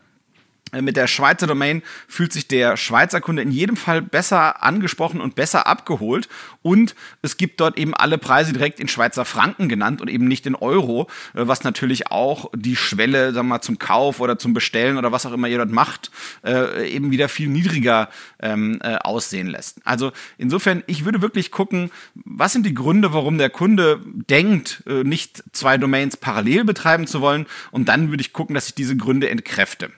mit 0.72 0.96
der 0.96 1.06
Schweizer 1.06 1.46
Domain 1.46 1.82
fühlt 2.06 2.32
sich 2.32 2.46
der 2.48 2.76
Schweizer 2.76 3.20
Kunde 3.20 3.42
in 3.42 3.50
jedem 3.50 3.76
Fall 3.76 4.02
besser 4.02 4.62
angesprochen 4.62 5.20
und 5.20 5.34
besser 5.34 5.66
abgeholt. 5.66 6.28
Und 6.62 6.94
es 7.22 7.36
gibt 7.36 7.60
dort 7.60 7.78
eben 7.78 7.94
alle 7.94 8.18
Preise 8.18 8.52
direkt 8.52 8.80
in 8.80 8.88
Schweizer 8.88 9.24
Franken 9.24 9.68
genannt 9.68 10.00
und 10.00 10.08
eben 10.08 10.28
nicht 10.28 10.46
in 10.46 10.54
Euro, 10.54 11.08
äh, 11.34 11.46
was 11.46 11.64
natürlich 11.64 12.08
auch 12.08 12.50
die 12.54 12.76
Schwelle 12.76 13.32
sagen 13.32 13.48
wir 13.48 13.54
mal, 13.54 13.60
zum 13.62 13.78
Kauf 13.78 14.20
oder 14.20 14.38
zum 14.38 14.54
Bestellen 14.54 14.98
oder 14.98 15.12
was 15.12 15.26
auch 15.26 15.32
immer 15.32 15.48
ihr 15.48 15.58
dort 15.58 15.70
macht, 15.70 16.10
äh, 16.44 16.88
eben 16.90 17.10
wieder 17.10 17.28
viel 17.28 17.48
niedriger 17.48 18.08
ähm, 18.40 18.80
aussehen 18.82 19.46
lässt. 19.46 19.78
Also 19.84 20.12
insofern, 20.38 20.82
ich 20.86 21.04
würde 21.04 21.22
wirklich 21.22 21.50
gucken, 21.50 21.90
was 22.14 22.52
sind 22.52 22.66
die 22.66 22.74
Gründe, 22.74 23.12
warum 23.12 23.38
der 23.38 23.50
Kunde 23.50 24.00
denkt, 24.04 24.82
nicht 24.86 25.42
zwei 25.52 25.78
Domains 25.78 26.16
parallel 26.16 26.64
betreiben 26.64 27.06
zu 27.06 27.20
wollen. 27.20 27.46
Und 27.70 27.88
dann 27.88 28.10
würde 28.10 28.20
ich 28.20 28.32
gucken, 28.32 28.54
dass 28.54 28.68
ich 28.68 28.74
diese 28.74 28.96
Gründe 28.96 29.30
entkräfte. 29.30 29.90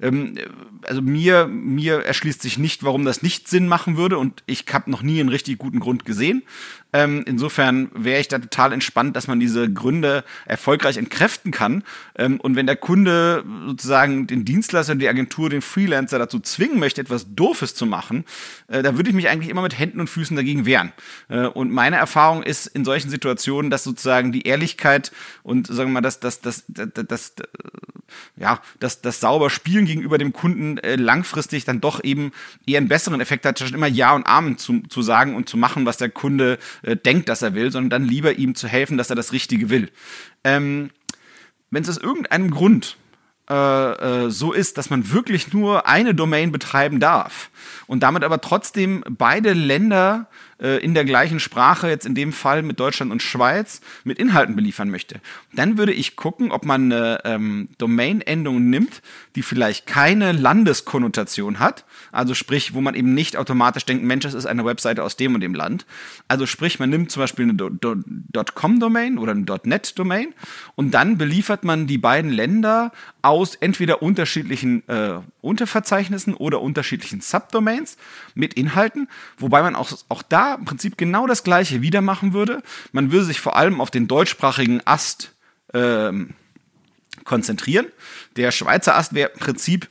Ähm, 0.00 0.34
also 0.82 1.02
mir, 1.02 1.46
mir 1.46 2.00
erschließt 2.00 2.40
sich 2.40 2.58
nicht, 2.58 2.84
warum 2.84 3.04
das 3.04 3.22
nicht 3.22 3.48
Sinn 3.48 3.68
machen 3.68 3.96
würde 3.96 4.18
und 4.18 4.42
ich 4.46 4.64
habe 4.72 4.90
noch 4.90 5.02
nie 5.02 5.20
einen 5.20 5.28
richtig 5.28 5.58
guten 5.58 5.80
Grund 5.80 6.04
gesehen. 6.04 6.42
Ähm, 6.92 7.22
insofern 7.26 7.90
wäre 7.94 8.20
ich 8.20 8.28
da 8.28 8.38
total 8.38 8.72
entspannt, 8.72 9.14
dass 9.14 9.28
man 9.28 9.38
diese 9.38 9.70
Gründe 9.70 10.24
erfolgreich 10.46 10.96
entkräften 10.96 11.52
kann. 11.52 11.84
Ähm, 12.16 12.40
und 12.40 12.56
wenn 12.56 12.66
der 12.66 12.76
Kunde 12.76 13.44
sozusagen 13.66 14.26
den 14.26 14.44
Dienstleister, 14.44 14.94
die 14.94 15.08
Agentur, 15.08 15.50
den 15.50 15.60
Freelancer 15.60 16.18
dazu 16.18 16.40
zwingen 16.40 16.78
möchte, 16.78 17.00
etwas 17.00 17.34
Doofes 17.34 17.74
zu 17.74 17.84
machen, 17.84 18.24
äh, 18.68 18.82
da 18.82 18.96
würde 18.96 19.10
ich 19.10 19.16
mich 19.16 19.28
eigentlich 19.28 19.50
immer 19.50 19.62
mit 19.62 19.78
Händen 19.78 20.00
und 20.00 20.08
Füßen 20.08 20.36
dagegen 20.36 20.64
wehren. 20.64 20.92
Äh, 21.28 21.46
und 21.46 21.70
meine 21.70 21.96
Erfahrung 21.96 22.42
ist 22.42 22.66
in 22.66 22.84
solchen 22.84 23.10
Situationen, 23.10 23.70
dass 23.70 23.84
sozusagen 23.84 24.32
die 24.32 24.46
Ehrlichkeit 24.46 25.12
und 25.42 25.66
sagen 25.66 25.90
wir 25.90 25.94
mal, 25.94 26.00
das, 26.00 26.20
das, 26.20 26.40
das, 26.40 26.64
das, 26.68 26.88
das, 26.94 27.06
das 27.06 27.34
ja, 28.36 28.60
das, 28.80 29.00
das 29.00 29.20
sauber 29.20 29.50
Spielen 29.50 29.84
gegenüber 29.84 30.18
dem 30.18 30.32
Kunden 30.32 30.78
äh, 30.78 30.96
langfristig 30.96 31.64
dann 31.64 31.80
doch 31.80 32.02
eben 32.02 32.32
eher 32.66 32.78
einen 32.78 32.88
besseren 32.88 33.20
Effekt 33.20 33.44
hat, 33.44 33.58
statt 33.58 33.72
immer 33.72 33.86
Ja 33.86 34.14
und 34.14 34.26
Amen 34.26 34.58
zu, 34.58 34.80
zu 34.88 35.02
sagen 35.02 35.34
und 35.34 35.48
zu 35.48 35.56
machen, 35.56 35.86
was 35.86 35.96
der 35.96 36.08
Kunde 36.08 36.58
äh, 36.82 36.96
denkt, 36.96 37.28
dass 37.28 37.42
er 37.42 37.54
will, 37.54 37.70
sondern 37.70 37.90
dann 37.90 38.08
lieber 38.08 38.34
ihm 38.38 38.54
zu 38.54 38.68
helfen, 38.68 38.98
dass 38.98 39.10
er 39.10 39.16
das 39.16 39.32
Richtige 39.32 39.70
will. 39.70 39.90
Ähm, 40.44 40.90
Wenn 41.70 41.82
es 41.82 41.88
aus 41.88 41.98
irgendeinem 41.98 42.50
Grund 42.50 42.96
äh, 43.50 44.26
äh, 44.26 44.30
so 44.30 44.52
ist, 44.52 44.76
dass 44.76 44.90
man 44.90 45.10
wirklich 45.10 45.52
nur 45.54 45.86
eine 45.86 46.14
Domain 46.14 46.52
betreiben 46.52 47.00
darf 47.00 47.50
und 47.86 48.02
damit 48.02 48.22
aber 48.22 48.40
trotzdem 48.40 49.02
beide 49.08 49.54
Länder 49.54 50.28
äh, 50.60 50.78
in 50.78 50.94
der 50.94 51.04
gleichen 51.04 51.40
Sprache, 51.40 51.88
jetzt 51.88 52.06
in 52.06 52.14
dem 52.14 52.32
Fall 52.32 52.62
mit 52.62 52.80
Deutschland 52.80 53.12
und 53.12 53.22
Schweiz, 53.22 53.80
mit 54.04 54.18
Inhalten 54.18 54.56
beliefern 54.56 54.90
möchte. 54.90 55.20
Dann 55.52 55.78
würde 55.78 55.92
ich 55.92 56.16
gucken, 56.16 56.50
ob 56.50 56.64
man 56.64 56.92
eine 56.92 57.20
ähm, 57.24 57.68
Domain-Endung 57.78 58.68
nimmt, 58.68 59.02
die 59.36 59.42
vielleicht 59.42 59.86
keine 59.86 60.32
Landeskonnotation 60.32 61.58
hat, 61.58 61.84
also 62.12 62.34
sprich, 62.34 62.74
wo 62.74 62.80
man 62.80 62.94
eben 62.94 63.14
nicht 63.14 63.36
automatisch 63.36 63.84
denkt, 63.84 64.04
Mensch, 64.04 64.24
das 64.24 64.34
ist 64.34 64.46
eine 64.46 64.64
Webseite 64.64 65.02
aus 65.02 65.16
dem 65.16 65.34
und 65.34 65.40
dem 65.40 65.54
Land. 65.54 65.86
Also 66.26 66.46
sprich, 66.46 66.78
man 66.78 66.90
nimmt 66.90 67.10
zum 67.10 67.22
Beispiel 67.22 67.48
eine 67.48 68.44
.com-Domain 68.54 69.18
oder 69.18 69.32
eine 69.32 69.44
.net-Domain 69.64 70.34
und 70.74 70.92
dann 70.92 71.18
beliefert 71.18 71.64
man 71.64 71.86
die 71.86 71.98
beiden 71.98 72.30
Länder 72.30 72.92
aus 73.22 73.54
entweder 73.56 74.02
unterschiedlichen 74.02 74.88
äh, 74.88 75.20
Unterverzeichnissen 75.40 76.34
oder 76.34 76.60
unterschiedlichen 76.60 77.20
Subdomains 77.20 77.96
mit 78.34 78.54
Inhalten, 78.54 79.08
wobei 79.36 79.62
man 79.62 79.76
auch, 79.76 79.92
auch 80.08 80.22
da 80.22 80.47
im 80.54 80.64
Prinzip 80.64 80.96
genau 80.96 81.26
das 81.26 81.44
gleiche 81.44 81.82
wieder 81.82 82.00
machen 82.00 82.32
würde. 82.32 82.62
Man 82.92 83.12
würde 83.12 83.26
sich 83.26 83.40
vor 83.40 83.56
allem 83.56 83.80
auf 83.80 83.90
den 83.90 84.08
deutschsprachigen 84.08 84.80
Ast 84.84 85.32
ähm, 85.74 86.34
konzentrieren. 87.24 87.86
Der 88.36 88.50
Schweizer 88.52 88.96
Ast 88.96 89.14
wäre 89.14 89.30
im 89.30 89.38
Prinzip 89.38 89.88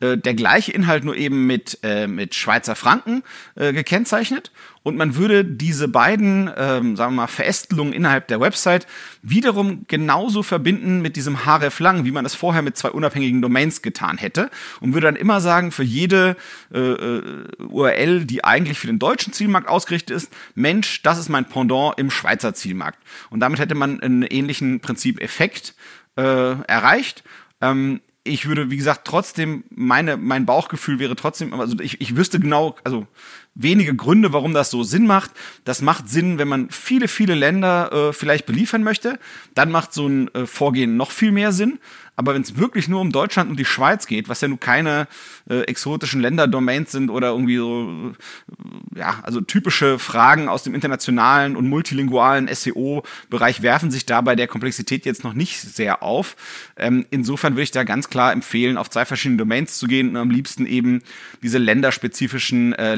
äh, 0.00 0.16
der 0.16 0.34
gleiche 0.34 0.72
Inhalt, 0.72 1.04
nur 1.04 1.16
eben 1.16 1.46
mit, 1.46 1.78
äh, 1.82 2.06
mit 2.06 2.34
Schweizer 2.34 2.76
Franken 2.76 3.22
äh, 3.54 3.72
gekennzeichnet. 3.72 4.50
Und 4.88 4.96
man 4.96 5.16
würde 5.16 5.44
diese 5.44 5.86
beiden, 5.86 6.50
ähm, 6.56 6.96
sagen 6.96 7.12
wir 7.12 7.22
mal, 7.22 7.26
Verästelungen 7.26 7.92
innerhalb 7.92 8.26
der 8.28 8.40
Website 8.40 8.86
wiederum 9.22 9.84
genauso 9.86 10.42
verbinden 10.42 11.02
mit 11.02 11.16
diesem 11.16 11.44
href 11.44 11.78
lang, 11.78 12.04
wie 12.04 12.10
man 12.10 12.24
es 12.24 12.34
vorher 12.34 12.62
mit 12.62 12.76
zwei 12.76 12.90
unabhängigen 12.90 13.42
Domains 13.42 13.82
getan 13.82 14.18
hätte. 14.18 14.50
Und 14.80 14.94
würde 14.94 15.06
dann 15.06 15.16
immer 15.16 15.40
sagen, 15.40 15.70
für 15.70 15.84
jede 15.84 16.36
äh, 16.72 16.78
äh 16.78 17.22
URL, 17.58 18.24
die 18.24 18.44
eigentlich 18.44 18.78
für 18.78 18.86
den 18.86 18.98
deutschen 18.98 19.32
Zielmarkt 19.32 19.68
ausgerichtet 19.68 20.16
ist, 20.16 20.32
Mensch, 20.54 21.02
das 21.02 21.18
ist 21.18 21.28
mein 21.28 21.44
Pendant 21.44 21.98
im 21.98 22.10
Schweizer 22.10 22.54
Zielmarkt. 22.54 22.98
Und 23.30 23.40
damit 23.40 23.60
hätte 23.60 23.74
man 23.74 24.00
einen 24.00 24.22
ähnlichen 24.22 24.80
Prinzip 24.80 25.20
Effekt 25.20 25.74
äh, 26.16 26.22
erreicht. 26.22 27.22
Ähm, 27.60 28.00
ich 28.28 28.46
würde, 28.46 28.70
wie 28.70 28.76
gesagt, 28.76 29.02
trotzdem, 29.04 29.64
meine, 29.70 30.16
mein 30.16 30.46
Bauchgefühl 30.46 30.98
wäre 30.98 31.16
trotzdem, 31.16 31.58
also 31.58 31.78
ich, 31.80 32.00
ich 32.00 32.16
wüsste 32.16 32.38
genau, 32.38 32.76
also 32.84 33.06
wenige 33.58 33.94
Gründe, 33.94 34.32
warum 34.32 34.54
das 34.54 34.70
so 34.70 34.82
Sinn 34.82 35.06
macht. 35.06 35.32
Das 35.64 35.82
macht 35.82 36.08
Sinn, 36.08 36.38
wenn 36.38 36.48
man 36.48 36.70
viele, 36.70 37.08
viele 37.08 37.34
Länder 37.34 37.92
äh, 37.92 38.12
vielleicht 38.12 38.46
beliefern 38.46 38.82
möchte. 38.82 39.18
Dann 39.54 39.70
macht 39.70 39.92
so 39.92 40.06
ein 40.06 40.32
äh, 40.34 40.46
Vorgehen 40.46 40.96
noch 40.96 41.10
viel 41.10 41.32
mehr 41.32 41.52
Sinn. 41.52 41.78
Aber 42.18 42.34
wenn 42.34 42.42
es 42.42 42.56
wirklich 42.56 42.88
nur 42.88 43.00
um 43.00 43.12
Deutschland 43.12 43.48
und 43.48 43.60
die 43.60 43.64
Schweiz 43.64 44.08
geht, 44.08 44.28
was 44.28 44.40
ja 44.40 44.48
nun 44.48 44.58
keine 44.58 45.06
äh, 45.48 45.60
exotischen 45.62 46.20
Länderdomains 46.20 46.90
sind 46.90 47.10
oder 47.10 47.28
irgendwie 47.28 47.58
so, 47.58 48.12
äh, 48.96 48.98
ja, 48.98 49.20
also 49.22 49.40
typische 49.40 50.00
Fragen 50.00 50.48
aus 50.48 50.64
dem 50.64 50.74
internationalen 50.74 51.54
und 51.54 51.68
multilingualen 51.68 52.48
SEO-Bereich 52.52 53.62
werfen 53.62 53.92
sich 53.92 54.04
da 54.04 54.20
bei 54.20 54.34
der 54.34 54.48
Komplexität 54.48 55.06
jetzt 55.06 55.22
noch 55.22 55.32
nicht 55.32 55.60
sehr 55.60 56.02
auf. 56.02 56.34
Ähm, 56.76 57.06
insofern 57.10 57.52
würde 57.52 57.62
ich 57.62 57.70
da 57.70 57.84
ganz 57.84 58.10
klar 58.10 58.32
empfehlen, 58.32 58.78
auf 58.78 58.90
zwei 58.90 59.04
verschiedene 59.04 59.38
Domains 59.38 59.78
zu 59.78 59.86
gehen 59.86 60.08
und 60.08 60.16
am 60.16 60.30
liebsten 60.30 60.66
eben 60.66 61.02
diese 61.40 61.58
länderspezifischen 61.58 62.72
äh, 62.72 62.96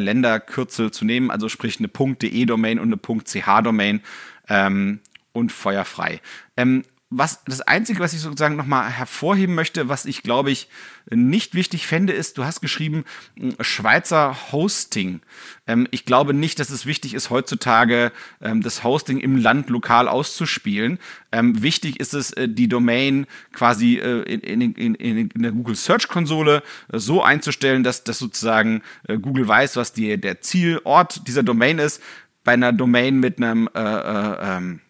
Länderkürzel 0.50 0.90
zu 0.90 1.04
nehmen, 1.04 1.30
also 1.30 1.48
sprich 1.48 1.78
eine 1.78 1.88
.de-Domain 1.88 2.78
und 2.78 2.92
eine 2.92 3.22
.ch-Domain 3.24 4.00
ähm, 4.48 5.00
und 5.32 5.52
feuerfrei. 5.52 6.20
Ähm, 6.56 6.82
was 7.12 7.42
das 7.44 7.60
Einzige, 7.60 7.98
was 7.98 8.12
ich 8.12 8.20
sozusagen 8.20 8.54
nochmal 8.54 8.88
hervorheben 8.88 9.56
möchte, 9.56 9.88
was 9.88 10.04
ich 10.04 10.22
glaube 10.22 10.52
ich 10.52 10.68
nicht 11.10 11.54
wichtig 11.54 11.88
fände, 11.88 12.12
ist, 12.12 12.38
du 12.38 12.44
hast 12.44 12.60
geschrieben, 12.60 13.04
hm, 13.36 13.56
Schweizer 13.60 14.52
Hosting. 14.52 15.20
Ähm, 15.66 15.88
ich 15.90 16.04
glaube 16.04 16.34
nicht, 16.34 16.60
dass 16.60 16.70
es 16.70 16.86
wichtig 16.86 17.14
ist, 17.14 17.30
heutzutage 17.30 18.12
ähm, 18.40 18.62
das 18.62 18.84
Hosting 18.84 19.18
im 19.18 19.36
Land 19.36 19.70
lokal 19.70 20.06
auszuspielen. 20.06 21.00
Ähm, 21.32 21.62
wichtig 21.62 21.98
ist 21.98 22.14
es, 22.14 22.32
äh, 22.32 22.48
die 22.48 22.68
Domain 22.68 23.26
quasi 23.52 23.96
äh, 23.96 24.22
in, 24.22 24.40
in, 24.62 24.94
in, 24.94 24.94
in, 24.94 25.42
der 25.42 25.50
Google 25.50 25.74
Search 25.74 26.06
Konsole 26.06 26.62
äh, 26.92 26.98
so 27.00 27.24
einzustellen, 27.24 27.82
dass, 27.82 28.04
dass 28.04 28.20
sozusagen 28.20 28.82
äh, 29.08 29.18
Google 29.18 29.48
weiß, 29.48 29.74
was 29.74 29.92
die, 29.92 30.16
der 30.20 30.42
Zielort 30.42 31.26
dieser 31.26 31.42
Domain 31.42 31.80
ist. 31.80 32.00
Bei 32.44 32.52
einer 32.52 32.72
Domain 32.72 33.18
mit 33.18 33.38
einem 33.38 33.68
äh, 33.74 33.80
äh, 33.80 34.36
ähm, 34.42 34.80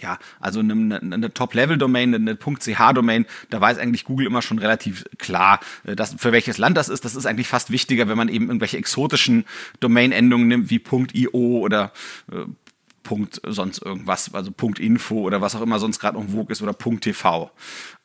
ja, 0.00 0.18
also 0.40 0.60
eine, 0.60 1.00
eine 1.00 1.32
Top-Level-Domain, 1.32 2.14
eine 2.14 2.36
.ch-Domain, 2.36 3.26
da 3.50 3.60
weiß 3.60 3.78
eigentlich 3.78 4.04
Google 4.04 4.26
immer 4.26 4.42
schon 4.42 4.58
relativ 4.58 5.04
klar, 5.18 5.60
äh, 5.84 5.96
dass, 5.96 6.14
für 6.14 6.32
welches 6.32 6.58
Land 6.58 6.76
das 6.76 6.88
ist. 6.88 7.04
Das 7.04 7.14
ist 7.14 7.26
eigentlich 7.26 7.48
fast 7.48 7.70
wichtiger, 7.70 8.08
wenn 8.08 8.16
man 8.16 8.28
eben 8.28 8.46
irgendwelche 8.46 8.78
exotischen 8.78 9.44
Domain-Endungen 9.80 10.48
nimmt, 10.48 10.70
wie 10.70 10.82
.io 11.12 11.58
oder 11.58 11.92
äh, 12.32 12.44
Punkt 13.02 13.40
sonst 13.46 13.82
irgendwas, 13.82 14.34
also 14.34 14.50
Punkt 14.50 14.78
Info 14.78 15.20
oder 15.20 15.40
was 15.40 15.54
auch 15.54 15.62
immer 15.62 15.78
sonst 15.78 15.98
gerade 15.98 16.18
noch 16.18 16.28
Vogue 16.28 16.50
ist 16.50 16.62
oder 16.62 16.72
Punkt 16.72 17.04
TV. 17.04 17.50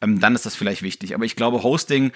Ähm, 0.02 0.20
dann 0.20 0.36
ist 0.36 0.46
das 0.46 0.56
vielleicht 0.56 0.82
wichtig. 0.82 1.16
Aber 1.16 1.26
ich 1.26 1.36
glaube, 1.36 1.64
Hosting 1.64 2.12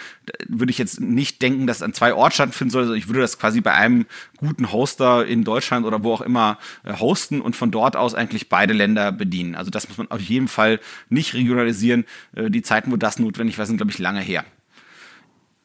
würde 0.48 0.71
ich 0.71 0.77
jetzt 0.77 1.00
nicht 1.01 1.41
denken, 1.41 1.67
dass 1.67 1.81
an 1.81 1.93
zwei 1.93 2.13
Orten 2.13 2.33
stattfinden 2.33 2.71
soll. 2.71 2.83
Also 2.83 2.93
ich 2.93 3.07
würde 3.07 3.21
das 3.21 3.38
quasi 3.39 3.62
bei 3.62 3.74
einem 3.74 4.05
guten 4.38 4.71
Hoster 4.71 5.25
in 5.25 5.43
Deutschland 5.43 5.86
oder 5.86 6.03
wo 6.03 6.13
auch 6.13 6.21
immer 6.21 6.57
äh, 6.83 6.93
hosten 6.93 7.41
und 7.41 7.55
von 7.55 7.71
dort 7.71 7.95
aus 7.95 8.15
eigentlich 8.15 8.50
beide 8.50 8.74
Länder 8.74 9.12
bedienen. 9.12 9.55
Also 9.55 9.71
das 9.71 9.88
muss 9.89 9.98
man 9.98 10.09
auf 10.12 10.21
jeden 10.21 10.48
Fall 10.48 10.79
nicht 11.09 11.33
regionalisieren. 11.33 12.05
Äh, 12.36 12.50
die 12.50 12.62
Zeiten, 12.62 12.91
wo 12.91 12.95
das 12.95 13.19
notwendig 13.19 13.57
war, 13.57 13.65
sind, 13.65 13.77
glaube 13.77 13.91
ich, 13.91 14.00
lange 14.00 14.21
her. 14.21 14.45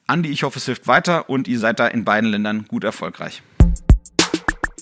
Andi, 0.07 0.29
ich 0.29 0.43
hoffe, 0.43 0.59
es 0.59 0.67
hilft 0.67 0.87
weiter 0.87 1.31
und 1.31 1.49
ihr 1.49 1.59
seid 1.59 1.79
da 1.79 1.87
in 1.87 2.05
beiden 2.05 2.29
Ländern 2.29 2.67
gut 2.69 2.85
erfolgreich. 2.85 3.43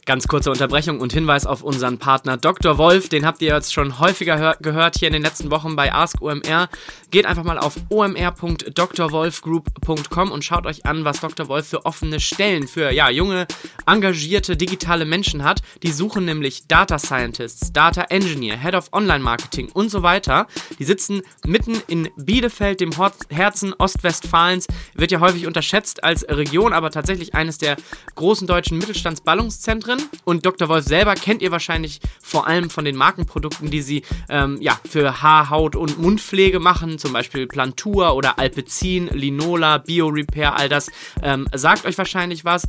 Ganz 0.04 0.26
kurze 0.26 0.50
Unterbrechung 0.50 0.98
und 0.98 1.12
Hinweis 1.12 1.46
auf 1.46 1.62
unseren 1.62 1.98
Partner 1.98 2.36
Dr. 2.36 2.76
Wolf. 2.76 3.08
Den 3.08 3.24
habt 3.24 3.40
ihr 3.40 3.54
jetzt 3.54 3.72
schon 3.72 4.00
häufiger 4.00 4.56
gehört 4.60 4.96
hier 4.98 5.06
in 5.06 5.12
den 5.12 5.22
letzten 5.22 5.52
Wochen 5.52 5.76
bei 5.76 5.92
Ask 5.92 6.20
OMR. 6.20 6.68
Geht 7.12 7.26
einfach 7.26 7.44
mal 7.44 7.58
auf 7.58 7.76
omr.drwolfgroup.com 7.90 10.30
und 10.30 10.44
schaut 10.46 10.64
euch 10.64 10.86
an, 10.86 11.04
was 11.04 11.20
Dr. 11.20 11.48
Wolf 11.48 11.68
für 11.68 11.84
offene 11.84 12.20
Stellen 12.20 12.66
für 12.66 12.90
ja, 12.90 13.10
junge, 13.10 13.46
engagierte 13.84 14.56
digitale 14.56 15.04
Menschen 15.04 15.44
hat. 15.44 15.60
Die 15.82 15.92
suchen 15.92 16.24
nämlich 16.24 16.68
Data 16.68 16.98
Scientists, 16.98 17.70
Data 17.74 18.04
Engineer, 18.04 18.58
Head 18.58 18.74
of 18.74 18.88
Online 18.94 19.22
Marketing 19.22 19.68
und 19.72 19.90
so 19.90 20.02
weiter. 20.02 20.46
Die 20.78 20.84
sitzen 20.84 21.20
mitten 21.44 21.82
in 21.86 22.08
Bielefeld, 22.16 22.80
dem 22.80 22.92
Herzen 23.28 23.74
Ostwestfalens. 23.74 24.66
Wird 24.94 25.12
ja 25.12 25.20
häufig 25.20 25.46
unterschätzt 25.46 26.02
als 26.04 26.26
Region, 26.26 26.72
aber 26.72 26.90
tatsächlich 26.90 27.34
eines 27.34 27.58
der 27.58 27.76
großen 28.14 28.46
deutschen 28.46 28.78
Mittelstandsballungszentren. 28.78 30.00
Und 30.24 30.46
Dr. 30.46 30.70
Wolf 30.70 30.86
selber 30.86 31.14
kennt 31.16 31.42
ihr 31.42 31.50
wahrscheinlich 31.50 32.00
vor 32.22 32.46
allem 32.46 32.70
von 32.70 32.86
den 32.86 32.96
Markenprodukten, 32.96 33.70
die 33.70 33.82
sie 33.82 34.02
ähm, 34.30 34.56
ja, 34.62 34.80
für 34.88 35.20
Haar, 35.20 35.50
Haut 35.50 35.76
und 35.76 35.98
Mundpflege 35.98 36.58
machen, 36.58 37.00
zum 37.02 37.12
Beispiel 37.12 37.46
Plantur 37.46 38.14
oder 38.14 38.38
Alpecin, 38.38 39.08
Linola, 39.08 39.78
Bio 39.78 40.06
Repair, 40.08 40.56
all 40.56 40.68
das 40.68 40.88
ähm, 41.22 41.46
sagt 41.52 41.84
euch 41.84 41.98
wahrscheinlich 41.98 42.44
was. 42.44 42.66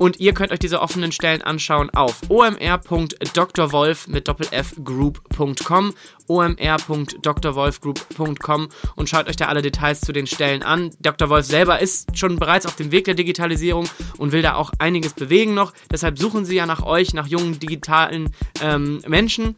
Und 0.00 0.18
ihr 0.18 0.32
könnt 0.32 0.50
euch 0.50 0.58
diese 0.58 0.80
offenen 0.80 1.12
Stellen 1.12 1.42
anschauen 1.42 1.90
auf 1.90 2.22
omr.drwolf 2.30 4.08
mit 4.08 4.26
doppelf 4.28 4.74
group.com 4.82 5.92
omr.drwolfgroup.com 6.26 8.68
und 8.96 9.10
schaut 9.10 9.28
euch 9.28 9.36
da 9.36 9.48
alle 9.48 9.60
Details 9.60 10.00
zu 10.00 10.12
den 10.12 10.26
Stellen 10.26 10.62
an. 10.62 10.88
Dr. 11.00 11.28
Wolf 11.28 11.44
selber 11.44 11.80
ist 11.80 12.16
schon 12.16 12.38
bereits 12.38 12.64
auf 12.64 12.76
dem 12.76 12.92
Weg 12.92 13.04
der 13.04 13.12
Digitalisierung 13.12 13.90
und 14.16 14.32
will 14.32 14.40
da 14.40 14.54
auch 14.54 14.72
einiges 14.78 15.12
bewegen 15.12 15.52
noch. 15.52 15.74
Deshalb 15.92 16.18
suchen 16.18 16.46
sie 16.46 16.56
ja 16.56 16.64
nach 16.64 16.82
euch, 16.82 17.12
nach 17.12 17.26
jungen 17.26 17.60
digitalen 17.60 18.34
ähm, 18.62 19.02
Menschen. 19.06 19.54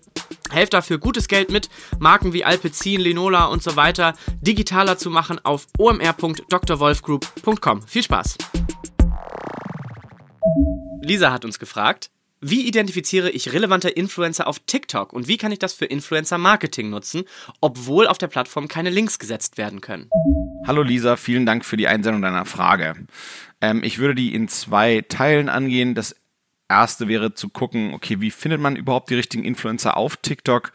Helft 0.50 0.75
dafür 0.75 0.99
gutes 0.99 1.28
Geld 1.28 1.52
mit, 1.52 1.68
Marken 2.00 2.32
wie 2.32 2.44
Alpecin, 2.44 3.00
Linola 3.00 3.44
und 3.44 3.62
so 3.62 3.76
weiter 3.76 4.14
digitaler 4.40 4.99
zu 4.99 5.08
machen 5.08 5.38
auf 5.44 5.68
omr.drwolfgroup.com. 5.78 7.82
Viel 7.82 8.02
Spaß! 8.02 8.38
Lisa 11.04 11.32
hat 11.32 11.44
uns 11.44 11.59
gefragt, 11.59 12.11
wie 12.40 12.66
identifiziere 12.66 13.28
ich 13.28 13.52
relevante 13.52 13.88
Influencer 13.88 14.47
auf 14.47 14.61
TikTok 14.61 15.12
und 15.12 15.26
wie 15.26 15.37
kann 15.37 15.50
ich 15.50 15.59
das 15.59 15.73
für 15.73 15.85
Influencer-Marketing 15.85 16.90
nutzen, 16.90 17.25
obwohl 17.61 18.06
auf 18.06 18.18
der 18.18 18.28
Plattform 18.28 18.68
keine 18.68 18.90
Links 18.90 19.18
gesetzt 19.18 19.59
werden 19.59 19.80
können? 19.80 20.09
Hallo 20.64 20.82
Lisa, 20.82 21.16
vielen 21.16 21.44
Dank 21.44 21.64
für 21.64 21.76
die 21.76 21.88
Einsendung 21.88 22.23
deiner 22.23 22.44
Frage. 22.44 22.94
Ähm, 23.61 23.82
ich 23.82 23.99
würde 23.99 24.14
die 24.14 24.32
in 24.32 24.47
zwei 24.47 25.04
Teilen 25.09 25.49
angehen. 25.49 25.97
Das 25.97 26.14
erste 26.68 27.09
wäre 27.09 27.35
zu 27.35 27.49
gucken, 27.49 27.94
okay, 27.94 28.21
wie 28.21 28.30
findet 28.30 28.61
man 28.61 28.76
überhaupt 28.76 29.11
die 29.11 29.16
richtigen 29.16 29.44
Influencer 29.44 29.97
auf 29.97 30.16
TikTok? 30.16 30.73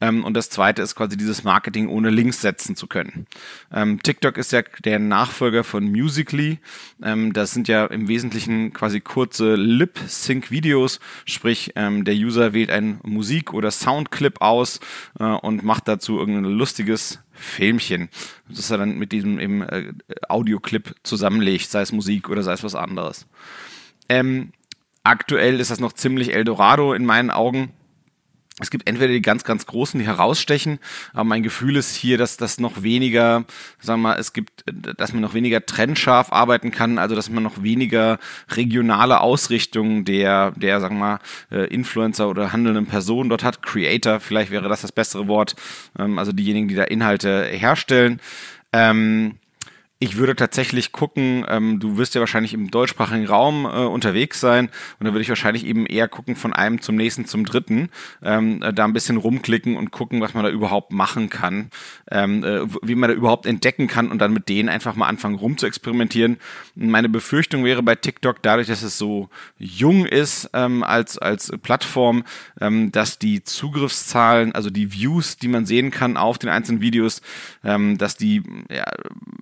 Ähm, 0.00 0.24
und 0.24 0.34
das 0.34 0.50
zweite 0.50 0.82
ist 0.82 0.94
quasi 0.94 1.16
dieses 1.16 1.44
Marketing 1.44 1.88
ohne 1.88 2.10
Links 2.10 2.40
setzen 2.40 2.76
zu 2.76 2.86
können. 2.86 3.26
Ähm, 3.72 4.00
TikTok 4.02 4.36
ist 4.36 4.52
ja 4.52 4.62
der 4.84 4.98
Nachfolger 4.98 5.64
von 5.64 5.90
Musically. 5.90 6.58
Ähm, 7.02 7.32
das 7.32 7.52
sind 7.52 7.68
ja 7.68 7.86
im 7.86 8.08
Wesentlichen 8.08 8.72
quasi 8.72 9.00
kurze 9.00 9.56
Lip-Sync-Videos, 9.56 11.00
sprich 11.24 11.72
ähm, 11.74 12.04
der 12.04 12.14
User 12.14 12.52
wählt 12.52 12.70
ein 12.70 13.00
Musik- 13.02 13.52
oder 13.54 13.70
Soundclip 13.70 14.40
aus 14.40 14.80
äh, 15.18 15.24
und 15.24 15.64
macht 15.64 15.88
dazu 15.88 16.18
irgendein 16.18 16.44
lustiges 16.44 17.20
Filmchen, 17.32 18.08
das 18.48 18.70
er 18.70 18.78
dann 18.78 18.98
mit 18.98 19.12
diesem 19.12 19.38
eben, 19.38 19.62
äh, 19.62 19.92
Audioclip 20.28 20.94
zusammenlegt, 21.02 21.70
sei 21.70 21.82
es 21.82 21.92
Musik 21.92 22.28
oder 22.28 22.42
sei 22.42 22.52
es 22.52 22.64
was 22.64 22.74
anderes. 22.74 23.26
Ähm, 24.08 24.52
aktuell 25.04 25.60
ist 25.60 25.70
das 25.70 25.80
noch 25.80 25.92
ziemlich 25.92 26.34
Eldorado 26.34 26.92
in 26.94 27.06
meinen 27.06 27.30
Augen 27.30 27.72
es 28.60 28.70
gibt 28.70 28.88
entweder 28.88 29.12
die 29.12 29.22
ganz, 29.22 29.44
ganz 29.44 29.66
großen, 29.66 30.00
die 30.00 30.06
herausstechen, 30.06 30.78
aber 31.12 31.24
mein 31.24 31.42
Gefühl 31.42 31.76
ist 31.76 31.94
hier, 31.94 32.18
dass 32.18 32.36
das 32.36 32.58
noch 32.58 32.82
weniger, 32.82 33.44
sagen 33.80 34.00
wir 34.00 34.08
mal, 34.08 34.18
es 34.18 34.32
gibt, 34.32 34.64
dass 34.66 35.12
man 35.12 35.22
noch 35.22 35.34
weniger 35.34 35.64
trennscharf 35.64 36.32
arbeiten 36.32 36.70
kann, 36.70 36.98
also 36.98 37.14
dass 37.14 37.30
man 37.30 37.42
noch 37.42 37.62
weniger 37.62 38.18
regionale 38.50 39.20
Ausrichtungen 39.20 40.04
der, 40.04 40.52
der, 40.52 40.80
sagen 40.80 40.96
wir 40.96 41.00
mal, 41.00 41.18
äh, 41.50 41.66
Influencer 41.72 42.28
oder 42.28 42.52
handelnden 42.52 42.86
Personen 42.86 43.30
dort 43.30 43.44
hat. 43.44 43.62
Creator, 43.62 44.20
vielleicht 44.20 44.50
wäre 44.50 44.68
das 44.68 44.82
das 44.82 44.92
bessere 44.92 45.28
Wort, 45.28 45.54
ähm, 45.98 46.18
also 46.18 46.32
diejenigen, 46.32 46.68
die 46.68 46.74
da 46.74 46.84
Inhalte 46.84 47.44
herstellen. 47.44 48.20
Ähm, 48.72 49.36
ich 50.00 50.16
würde 50.16 50.36
tatsächlich 50.36 50.92
gucken, 50.92 51.44
ähm, 51.48 51.80
du 51.80 51.96
wirst 51.96 52.14
ja 52.14 52.20
wahrscheinlich 52.20 52.54
im 52.54 52.70
deutschsprachigen 52.70 53.26
Raum 53.26 53.64
äh, 53.64 53.68
unterwegs 53.68 54.38
sein 54.38 54.70
und 55.00 55.06
da 55.06 55.12
würde 55.12 55.22
ich 55.22 55.28
wahrscheinlich 55.28 55.66
eben 55.66 55.86
eher 55.86 56.06
gucken 56.06 56.36
von 56.36 56.52
einem 56.52 56.80
zum 56.80 56.94
nächsten 56.94 57.24
zum 57.24 57.44
dritten, 57.44 57.88
ähm, 58.22 58.62
äh, 58.62 58.72
da 58.72 58.84
ein 58.84 58.92
bisschen 58.92 59.16
rumklicken 59.16 59.76
und 59.76 59.90
gucken, 59.90 60.20
was 60.20 60.34
man 60.34 60.44
da 60.44 60.50
überhaupt 60.50 60.92
machen 60.92 61.30
kann, 61.30 61.70
ähm, 62.12 62.44
äh, 62.44 62.60
wie 62.82 62.94
man 62.94 63.10
da 63.10 63.16
überhaupt 63.16 63.44
entdecken 63.44 63.88
kann 63.88 64.08
und 64.08 64.20
dann 64.20 64.32
mit 64.32 64.48
denen 64.48 64.68
einfach 64.68 64.94
mal 64.94 65.08
anfangen 65.08 65.34
rum 65.34 65.58
zu 65.58 65.66
experimentieren. 65.66 66.36
Meine 66.76 67.08
Befürchtung 67.08 67.64
wäre 67.64 67.82
bei 67.82 67.96
TikTok, 67.96 68.40
dadurch, 68.42 68.68
dass 68.68 68.82
es 68.82 68.98
so 68.98 69.28
jung 69.58 70.06
ist 70.06 70.48
ähm, 70.52 70.84
als, 70.84 71.18
als 71.18 71.50
Plattform, 71.62 72.22
ähm, 72.60 72.92
dass 72.92 73.18
die 73.18 73.42
Zugriffszahlen, 73.42 74.54
also 74.54 74.70
die 74.70 74.92
Views, 74.92 75.38
die 75.38 75.48
man 75.48 75.66
sehen 75.66 75.90
kann 75.90 76.16
auf 76.16 76.38
den 76.38 76.50
einzelnen 76.50 76.80
Videos, 76.80 77.20
ähm, 77.64 77.98
dass 77.98 78.16
die 78.16 78.44
ja, 78.70 78.84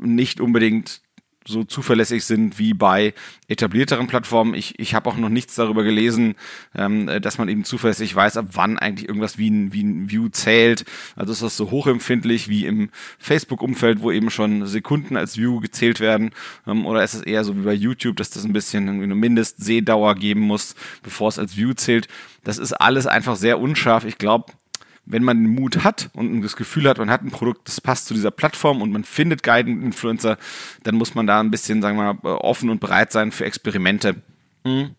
nicht 0.01 0.41
unbedingt 0.47 1.00
so 1.49 1.65
zuverlässig 1.65 2.25
sind 2.25 2.59
wie 2.59 2.75
bei 2.75 3.15
etablierteren 3.49 4.07
Plattformen. 4.07 4.55
Ich, 4.55 4.79
ich 4.79 4.95
habe 4.95 5.09
auch 5.09 5.17
noch 5.17 5.29
nichts 5.29 5.55
darüber 5.55 5.85
gelesen, 5.85 6.35
ähm, 6.75 7.09
dass 7.23 7.38
man 7.38 7.49
eben 7.49 7.65
zuverlässig 7.65 8.15
weiß, 8.15 8.37
ab 8.37 8.47
wann 8.53 8.79
eigentlich 8.79 9.09
irgendwas 9.09 9.38
wie 9.38 9.50
ein, 9.50 9.73
wie 9.73 9.83
ein 9.83 10.11
View 10.11 10.29
zählt. 10.29 10.85
Also 11.15 11.33
ist 11.33 11.43
das 11.43 11.57
so 11.57 11.71
hochempfindlich 11.71 12.49
wie 12.49 12.67
im 12.67 12.91
Facebook-Umfeld, 13.19 14.03
wo 14.03 14.11
eben 14.11 14.31
schon 14.31 14.67
Sekunden 14.67 15.17
als 15.17 15.37
View 15.37 15.61
gezählt 15.61 16.00
werden. 16.00 16.31
Ähm, 16.67 16.87
oder 16.87 17.05
ist 17.05 17.15
es 17.15 17.23
eher 17.23 17.45
so 17.45 17.57
wie 17.57 17.62
bei 17.62 17.75
YouTube, 17.75 18.17
dass 18.17 18.31
das 18.31 18.45
ein 18.45 18.53
bisschen 18.53 18.88
eine 18.88 19.15
Mindestseh-Dauer 19.15 20.15
geben 20.17 20.41
muss, 20.41 20.75
bevor 21.03 21.29
es 21.29 21.38
als 21.38 21.57
View 21.57 21.75
zählt. 21.75 22.09
Das 22.45 22.59
ist 22.59 22.73
alles 22.73 23.07
einfach 23.07 23.37
sehr 23.37 23.61
unscharf. 23.61 24.05
Ich 24.05 24.19
glaube, 24.19 24.53
wenn 25.07 25.23
man 25.23 25.43
den 25.43 25.55
Mut 25.55 25.85
hat 25.85 26.11
und 26.13 26.43
das 26.43 26.57
Gefühl 26.57 26.89
hat, 26.89 26.99
man 26.99 27.11
hat 27.11 27.23
ein 27.23 27.31
Produkt, 27.31 27.69
das 27.69 27.81
passt 27.81 28.07
zu 28.07 28.15
dieser 28.15 28.33
Plattform 28.33 28.83
und 28.83 28.93
man 28.93 29.05
findet 29.05 29.43
Guiding-Influencer, 29.43 30.37
dann 30.83 30.97
muss 30.97 31.15
man 31.15 31.27
da 31.27 31.41
ein 31.41 31.51
bisschen, 31.51 31.81
sagen 31.81 31.97
wir 31.97 32.15
mal, 32.15 32.37
offen 32.37 32.69
und 32.69 32.81
bereit 32.81 33.13
sein 33.13 33.33
für 33.33 33.45
Experimente. 33.45 34.17
Mhm. 34.65 34.91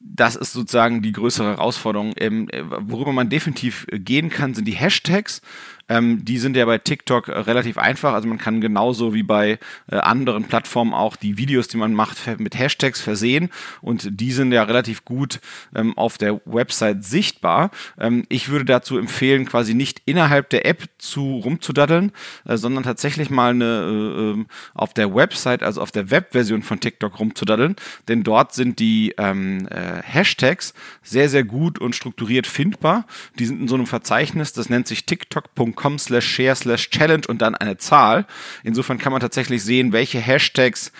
Das 0.00 0.34
ist 0.34 0.52
sozusagen 0.52 1.02
die 1.02 1.12
größere 1.12 1.50
Herausforderung. 1.50 2.14
Ähm, 2.16 2.48
worüber 2.52 3.12
man 3.12 3.28
definitiv 3.28 3.86
gehen 3.90 4.30
kann, 4.30 4.54
sind 4.54 4.64
die 4.64 4.72
Hashtags. 4.72 5.42
Ähm, 5.90 6.24
die 6.24 6.38
sind 6.38 6.56
ja 6.56 6.64
bei 6.64 6.78
TikTok 6.78 7.28
äh, 7.28 7.32
relativ 7.32 7.76
einfach. 7.76 8.14
Also 8.14 8.28
man 8.28 8.38
kann 8.38 8.60
genauso 8.60 9.12
wie 9.12 9.24
bei 9.24 9.58
äh, 9.90 9.96
anderen 9.96 10.44
Plattformen 10.44 10.94
auch 10.94 11.16
die 11.16 11.36
Videos, 11.36 11.66
die 11.66 11.78
man 11.78 11.92
macht, 11.92 12.16
mit 12.38 12.56
Hashtags 12.56 13.00
versehen. 13.00 13.50
Und 13.82 14.20
die 14.20 14.30
sind 14.30 14.52
ja 14.52 14.62
relativ 14.62 15.04
gut 15.04 15.40
ähm, 15.74 15.98
auf 15.98 16.16
der 16.16 16.40
Website 16.44 17.04
sichtbar. 17.04 17.72
Ähm, 17.98 18.24
ich 18.28 18.50
würde 18.50 18.64
dazu 18.64 18.98
empfehlen, 18.98 19.46
quasi 19.46 19.74
nicht 19.74 20.00
innerhalb 20.06 20.48
der 20.50 20.64
App 20.64 20.84
zu 20.98 21.38
rumzudaddeln, 21.38 22.12
äh, 22.46 22.56
sondern 22.56 22.84
tatsächlich 22.84 23.28
mal 23.28 23.50
eine 23.50 23.64
äh, 23.64 24.30
ähm, 24.30 24.46
auf 24.74 24.94
der 24.94 25.12
Website, 25.12 25.64
also 25.64 25.82
auf 25.82 25.90
der 25.90 26.12
Webversion 26.12 26.62
von 26.62 26.78
TikTok 26.78 27.18
rumzudaddeln. 27.18 27.74
Denn 28.06 28.22
dort 28.22 28.54
sind 28.54 28.78
die 28.78 29.14
ähm, 29.18 29.66
äh, 29.68 30.00
Hashtags 30.02 30.72
sehr, 31.02 31.28
sehr 31.28 31.42
gut 31.42 31.80
und 31.80 31.96
strukturiert 31.96 32.46
findbar. 32.46 33.06
Die 33.40 33.46
sind 33.46 33.60
in 33.60 33.66
so 33.66 33.74
einem 33.74 33.86
Verzeichnis, 33.86 34.52
das 34.52 34.68
nennt 34.68 34.86
sich 34.86 35.04
tiktok.com 35.04 35.79
facebook.com 35.80 35.98
slash 35.98 36.24
share 36.24 36.54
slash 36.54 36.90
challenge 36.90 37.26
und 37.28 37.42
dann 37.42 37.54
eine 37.54 37.76
Zahl. 37.76 38.26
Insofern 38.62 38.98
kann 38.98 39.12
man 39.12 39.20
tatsächlich 39.20 39.62
sehen, 39.62 39.92
welche 39.92 40.18
Hashtags 40.18 40.92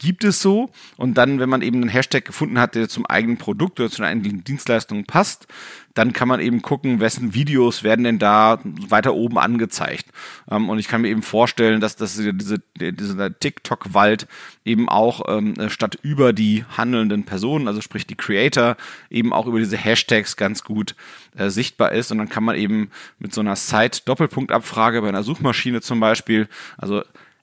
gibt 0.00 0.24
es 0.24 0.42
so. 0.42 0.70
Und 0.96 1.14
dann, 1.14 1.38
wenn 1.38 1.48
man 1.48 1.62
eben 1.62 1.76
einen 1.76 1.90
Hashtag 1.90 2.24
gefunden 2.24 2.58
hat, 2.58 2.74
der 2.74 2.88
zum 2.88 3.06
eigenen 3.06 3.36
Produkt 3.36 3.78
oder 3.78 3.90
zu 3.90 4.02
einer 4.02 4.10
eigenen 4.10 4.42
Dienstleistung 4.42 5.04
passt, 5.04 5.46
dann 5.94 6.12
kann 6.12 6.28
man 6.28 6.40
eben 6.40 6.62
gucken, 6.62 7.00
wessen 7.00 7.34
Videos 7.34 7.82
werden 7.82 8.04
denn 8.04 8.18
da 8.18 8.60
weiter 8.64 9.14
oben 9.14 9.38
angezeigt. 9.38 10.06
Ähm, 10.50 10.68
und 10.68 10.78
ich 10.78 10.88
kann 10.88 11.02
mir 11.02 11.08
eben 11.08 11.22
vorstellen, 11.22 11.80
dass 11.80 11.96
das 11.96 12.16
diese, 12.16 12.60
dieser 12.78 13.38
TikTok-Wald 13.38 14.26
eben 14.64 14.88
auch 14.88 15.22
ähm, 15.28 15.54
statt 15.68 15.98
über 16.02 16.32
die 16.32 16.64
handelnden 16.76 17.24
Personen, 17.24 17.68
also 17.68 17.80
sprich 17.80 18.06
die 18.06 18.14
Creator, 18.14 18.76
eben 19.10 19.32
auch 19.32 19.46
über 19.46 19.58
diese 19.58 19.76
Hashtags 19.76 20.36
ganz 20.36 20.64
gut 20.64 20.94
äh, 21.36 21.50
sichtbar 21.50 21.92
ist. 21.92 22.12
Und 22.12 22.18
dann 22.18 22.28
kann 22.28 22.44
man 22.44 22.56
eben 22.56 22.90
mit 23.18 23.34
so 23.34 23.40
einer 23.40 23.56
Site-Doppelpunktabfrage 23.56 25.02
bei 25.02 25.08
einer 25.08 25.24
Suchmaschine 25.24 25.80
zum 25.80 26.00
Beispiel, 26.00 26.48
also 26.78 27.02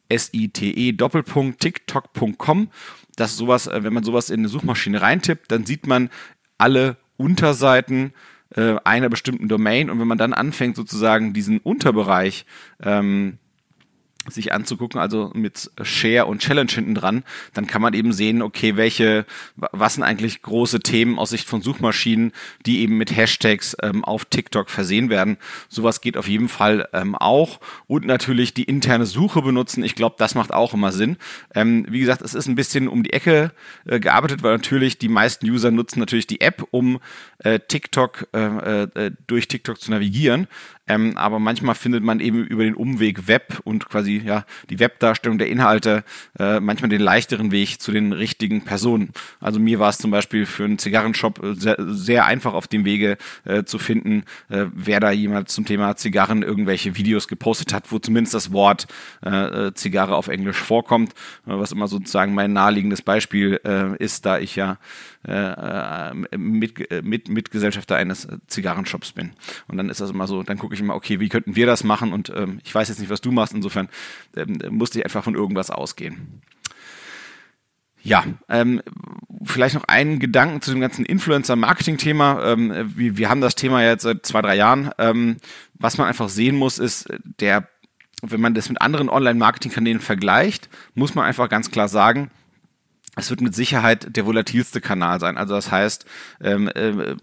S-I-T-E 0.10 0.94
Doppelpunkt 0.94 1.60
TikTok.com. 1.60 2.70
dass 3.16 3.36
sowas, 3.36 3.68
äh, 3.68 3.84
wenn 3.84 3.94
man 3.94 4.04
sowas 4.04 4.30
in 4.30 4.42
eine 4.42 4.48
Suchmaschine 4.48 5.02
reintippt, 5.02 5.52
dann 5.52 5.66
sieht 5.66 5.88
man 5.88 6.10
alle 6.58 6.98
Unterseiten 7.18 8.14
äh, 8.56 8.76
einer 8.84 9.10
bestimmten 9.10 9.48
Domain 9.48 9.90
und 9.90 10.00
wenn 10.00 10.08
man 10.08 10.18
dann 10.18 10.34
anfängt 10.34 10.76
sozusagen 10.76 11.34
diesen 11.34 11.60
Unterbereich 11.60 12.46
ähm, 12.82 13.40
sich 14.30 14.54
anzugucken, 14.54 15.00
also 15.00 15.32
mit 15.34 15.72
Share 15.82 16.26
und 16.26 16.42
Challenge 16.42 16.72
hinten 16.72 16.96
dran, 16.96 17.24
dann 17.54 17.68
kann 17.68 17.82
man 17.82 17.94
eben 17.94 18.14
sehen, 18.14 18.42
okay, 18.42 18.76
welche, 18.76 19.26
was 19.56 19.96
sind 19.96 20.04
eigentlich 20.04 20.42
große 20.42 20.80
Themen 20.80 21.20
aus 21.20 21.30
Sicht 21.30 21.48
von 21.48 21.62
Suchmaschinen, 21.62 22.32
die 22.66 22.80
eben 22.82 22.98
mit 22.98 23.16
Hashtags 23.16 23.76
ähm, 23.82 24.04
auf 24.04 24.26
TikTok 24.26 24.70
versehen 24.70 25.10
werden. 25.10 25.38
Sowas 25.70 26.02
geht 26.02 26.18
auf 26.18 26.28
jeden 26.28 26.50
Fall 26.50 26.88
ähm, 26.94 27.16
auch. 27.16 27.60
Und 27.88 28.06
natürlich 28.06 28.54
die 28.54 28.64
interne 28.64 29.06
Suche 29.06 29.42
benutzen. 29.42 29.84
Ich 29.84 29.96
glaube, 29.96 30.16
das 30.18 30.36
macht 30.36 30.54
auch 30.54 30.74
immer 30.74 30.92
Sinn. 30.92 31.18
Ähm, 31.54 31.86
wie 31.90 32.00
gesagt, 32.00 32.22
es 32.22 32.34
ist 32.34 32.48
ein 32.48 32.56
bisschen 32.56 32.88
um 32.88 33.04
die 33.04 33.14
Ecke 33.14 33.52
äh, 33.86 34.00
gearbeitet, 34.00 34.44
weil 34.44 34.54
natürlich 34.54 34.98
die 34.98 35.10
meisten 35.10 35.50
User 35.50 35.72
nutzen 35.72 36.00
natürlich 36.00 36.28
die 36.28 36.42
App, 36.42 36.66
um 36.72 37.00
äh, 37.40 37.60
TikTok 37.60 38.28
äh, 38.34 38.84
äh, 38.84 39.12
durch 39.28 39.48
TikTok 39.48 39.80
zu 39.80 39.92
navigieren. 39.92 40.48
Ähm, 40.88 41.18
aber 41.18 41.40
manchmal 41.40 41.76
findet 41.76 42.04
man 42.04 42.20
eben 42.20 42.46
über 42.46 42.64
den 42.64 42.76
Umweg 42.76 43.28
Web 43.28 43.60
und 43.64 43.90
quasi 43.90 44.22
ja 44.24 44.46
die 44.70 44.80
Webdarstellung 44.80 45.38
der 45.38 45.50
Inhalte 45.50 46.04
äh, 46.40 46.60
manchmal 46.60 46.90
den 46.90 47.02
leichteren 47.02 47.52
Weg 47.52 47.82
zu 47.82 47.92
den 47.92 48.14
richtigen 48.14 48.64
Personen. 48.64 49.12
Also 49.40 49.60
mir 49.60 49.80
war 49.80 49.90
es 49.90 49.98
zum 49.98 50.12
Beispiel 50.12 50.46
für 50.46 50.64
einen 50.64 50.78
Zigarrenshop 50.78 51.44
äh, 51.44 51.54
sehr, 51.56 51.76
sehr 51.80 52.26
einfach 52.26 52.54
auf 52.54 52.68
dem 52.68 52.86
Wege 52.86 53.18
äh, 53.46 53.64
zu 53.64 53.80
finden, 53.80 54.24
äh, 54.50 54.66
wer 54.74 55.00
da 55.00 55.12
jemand 55.12 55.50
zum 55.50 55.66
Thema 55.66 55.96
Zigarren 55.96 56.44
irgendwelche 56.44 56.96
Videos 56.96 57.28
gepostet 57.28 57.74
hat, 57.74 57.92
wo 57.92 58.00
zumindest 58.00 58.34
das 58.34 58.52
Wort 58.52 58.88
äh, 59.26 59.68
äh 59.68 59.74
Zigarre 59.74 60.16
auf 60.16 60.28
Englisch 60.28 60.58
vorkommt, 60.58 61.14
was 61.46 61.72
immer 61.72 61.88
sozusagen 61.88 62.34
mein 62.34 62.54
naheliegendes 62.54 63.02
Beispiel 63.02 63.60
ist, 64.00 64.26
da 64.26 64.40
ich 64.40 64.56
ja 64.56 64.78
mit, 66.36 67.04
mit, 67.04 67.30
Mitgesellschafter 67.30 67.96
eines 67.96 68.28
Zigarrenshops 68.48 69.12
bin. 69.12 69.32
Und 69.68 69.78
dann 69.78 69.90
ist 69.90 70.02
das 70.02 70.12
immer 70.12 70.28
so, 70.28 70.44
dann 70.44 70.58
gucke 70.58 70.74
ich 70.74 70.77
immer, 70.80 70.96
okay, 70.96 71.20
wie 71.20 71.30
könnten 71.30 71.56
wir 71.56 71.66
das 71.66 71.84
machen? 71.84 72.14
Und 72.14 72.32
ähm, 72.36 72.60
ich 72.64 72.74
weiß 72.74 72.90
jetzt 72.90 73.00
nicht, 73.00 73.10
was 73.10 73.22
du 73.22 73.32
machst, 73.32 73.54
insofern 73.54 73.90
ähm, 74.36 74.60
musste 74.70 75.00
ich 75.00 75.06
einfach 75.06 75.24
von 75.24 75.36
irgendwas 75.36 75.70
ausgehen. 75.70 76.42
Ja, 78.04 78.24
ähm, 78.48 78.82
vielleicht 79.44 79.76
noch 79.76 79.84
einen 79.86 80.20
Gedanken 80.20 80.62
zu 80.62 80.72
dem 80.72 80.80
ganzen 80.80 81.06
Influencer-Marketing-Thema. 81.06 82.54
Ähm, 82.54 82.94
wir, 82.96 83.18
wir 83.18 83.30
haben 83.30 83.42
das 83.42 83.56
Thema 83.56 83.84
jetzt 83.84 84.04
seit 84.04 84.26
zwei, 84.26 84.42
drei 84.42 84.56
Jahren. 84.56 84.92
Ähm, 84.98 85.38
was 85.74 85.98
man 85.98 86.08
einfach 86.08 86.30
sehen 86.30 86.56
muss, 86.56 86.80
ist, 86.80 87.10
der, 87.40 87.68
wenn 88.22 88.40
man 88.40 88.54
das 88.54 88.70
mit 88.70 88.82
anderen 88.82 89.10
Online-Marketing-Kanälen 89.10 90.00
vergleicht, 90.00 90.70
muss 90.96 91.16
man 91.16 91.26
einfach 91.26 91.50
ganz 91.50 91.70
klar 91.70 91.90
sagen, 91.90 92.32
es 93.18 93.30
wird 93.30 93.42
mit 93.42 93.56
Sicherheit 93.56 94.16
der 94.16 94.26
volatilste 94.26 94.80
Kanal 94.80 95.20
sein. 95.20 95.38
Also 95.38 95.56
das 95.56 95.72
heißt, 95.72 96.06
ähm, 96.42 96.70
äh, 96.70 97.16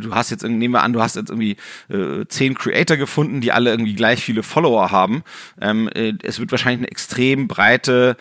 du 0.00 0.14
hast 0.14 0.30
jetzt, 0.30 0.42
nehmen 0.42 0.74
wir 0.74 0.82
an, 0.82 0.92
du 0.92 1.02
hast 1.02 1.16
jetzt 1.16 1.30
irgendwie 1.30 1.56
äh, 1.88 2.26
zehn 2.26 2.54
Creator 2.54 2.96
gefunden, 2.96 3.40
die 3.40 3.52
alle 3.52 3.70
irgendwie 3.70 3.94
gleich 3.94 4.22
viele 4.22 4.42
Follower 4.42 4.90
haben. 4.90 5.22
Ähm, 5.60 5.88
äh, 5.94 6.14
es 6.22 6.40
wird 6.40 6.50
wahrscheinlich 6.50 6.80
eine 6.80 6.90
extrem 6.90 7.48
breite 7.48 8.16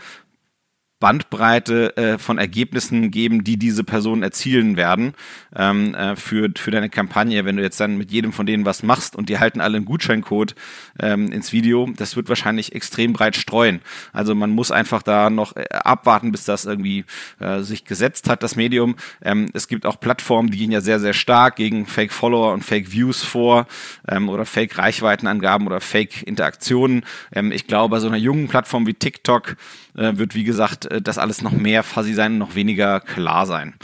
Bandbreite 0.99 1.97
äh, 1.97 2.17
von 2.17 2.38
Ergebnissen 2.38 3.12
geben, 3.12 3.43
die 3.43 3.58
diese 3.58 3.84
Personen 3.84 4.23
erzielen 4.23 4.77
werden 4.77 5.13
ähm, 5.53 5.93
äh, 5.93 6.15
für, 6.15 6.49
für 6.55 6.71
deine 6.71 6.89
Kampagne. 6.89 7.43
Wenn 7.43 7.58
du 7.58 7.63
jetzt 7.63 7.79
dann 7.79 7.97
mit 7.97 8.12
jedem 8.12 8.31
von 8.31 8.45
denen 8.45 8.65
was 8.65 8.81
machst 8.81 9.15
und 9.15 9.27
die 9.27 9.38
halten 9.38 9.60
alle 9.60 9.75
einen 9.75 9.86
Gutscheincode 9.86 10.55
ähm, 10.99 11.31
ins 11.34 11.51
Video, 11.51 11.89
das 11.97 12.15
wird 12.15 12.29
wahrscheinlich 12.29 12.73
extrem 12.73 13.12
breit 13.12 13.36
streuen. 13.36 13.81
Also 14.13 14.36
man 14.36 14.51
muss 14.51 14.71
einfach 14.71 15.03
da 15.03 15.29
noch 15.29 15.55
äh, 15.58 15.65
abwarten, 15.69 16.31
bis 16.31 16.45
das 16.45 16.63
irgendwie 16.63 17.03
äh, 17.39 17.60
sich 17.60 17.84
gesetzt 17.84 18.29
hat, 18.29 18.41
das 18.41 18.55
Medium. 18.55 18.95
Ähm, 19.21 19.49
es 19.53 19.67
gibt 19.67 19.86
auch 19.86 19.99
Plattformen, 19.99 20.49
die 20.49 20.58
gehen 20.58 20.71
ja 20.71 20.79
sehr, 20.79 21.01
sehr 21.01 21.13
stark 21.13 21.58
gegen 21.58 21.86
Fake-Follower 21.86 22.53
und 22.53 22.63
Fake-Views 22.63 23.21
vor 23.21 23.67
ähm, 24.08 24.29
oder 24.29 24.45
Fake-Reichweitenangaben 24.45 25.67
oder 25.67 25.81
Fake-Interaktionen. 25.81 27.03
Ähm, 27.34 27.51
ich 27.51 27.67
glaube, 27.67 27.91
bei 27.91 27.99
so 27.99 28.08
einer 28.08 28.17
jungen 28.17 28.47
Plattform 28.47 28.88
wie 28.88 28.93
TikTok 28.93 29.58
wird, 29.95 30.36
wie 30.36 30.43
gesagt, 30.43 30.86
äh, 30.86 31.01
das 31.01 31.17
alles 31.17 31.41
noch 31.41 31.51
mehr 31.51 31.84
fuzzy 31.84 32.13
sein 32.13 32.34
und 32.34 32.38
noch 32.39 32.55
weniger 32.55 32.99
klar 32.99 33.45
sein. 33.45 33.75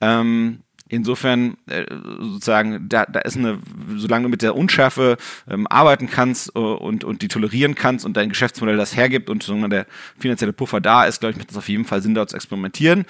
Ähm, 0.00 0.62
Insofern 0.90 1.56
äh, 1.66 1.84
sozusagen, 2.18 2.88
da, 2.88 3.06
da 3.06 3.20
ist 3.20 3.36
eine, 3.36 3.58
solange 3.96 4.24
du 4.24 4.28
mit 4.28 4.42
der 4.42 4.56
Unschärfe 4.56 5.16
ähm, 5.48 5.66
arbeiten 5.68 6.10
kannst 6.10 6.54
äh, 6.54 6.58
und, 6.58 7.04
und 7.04 7.22
die 7.22 7.28
tolerieren 7.28 7.74
kannst 7.74 8.04
und 8.04 8.16
dein 8.16 8.28
Geschäftsmodell 8.28 8.76
das 8.76 8.96
hergibt 8.96 9.30
und 9.30 9.42
solange 9.42 9.68
der 9.68 9.86
finanzielle 10.18 10.52
Puffer 10.52 10.80
da 10.80 11.04
ist, 11.04 11.20
glaube 11.20 11.32
ich, 11.32 11.38
macht 11.38 11.50
es 11.50 11.56
auf 11.56 11.68
jeden 11.68 11.84
Fall 11.84 12.02
Sinn, 12.02 12.14
dort 12.14 12.30
zu 12.30 12.36
experimentieren 12.36 13.06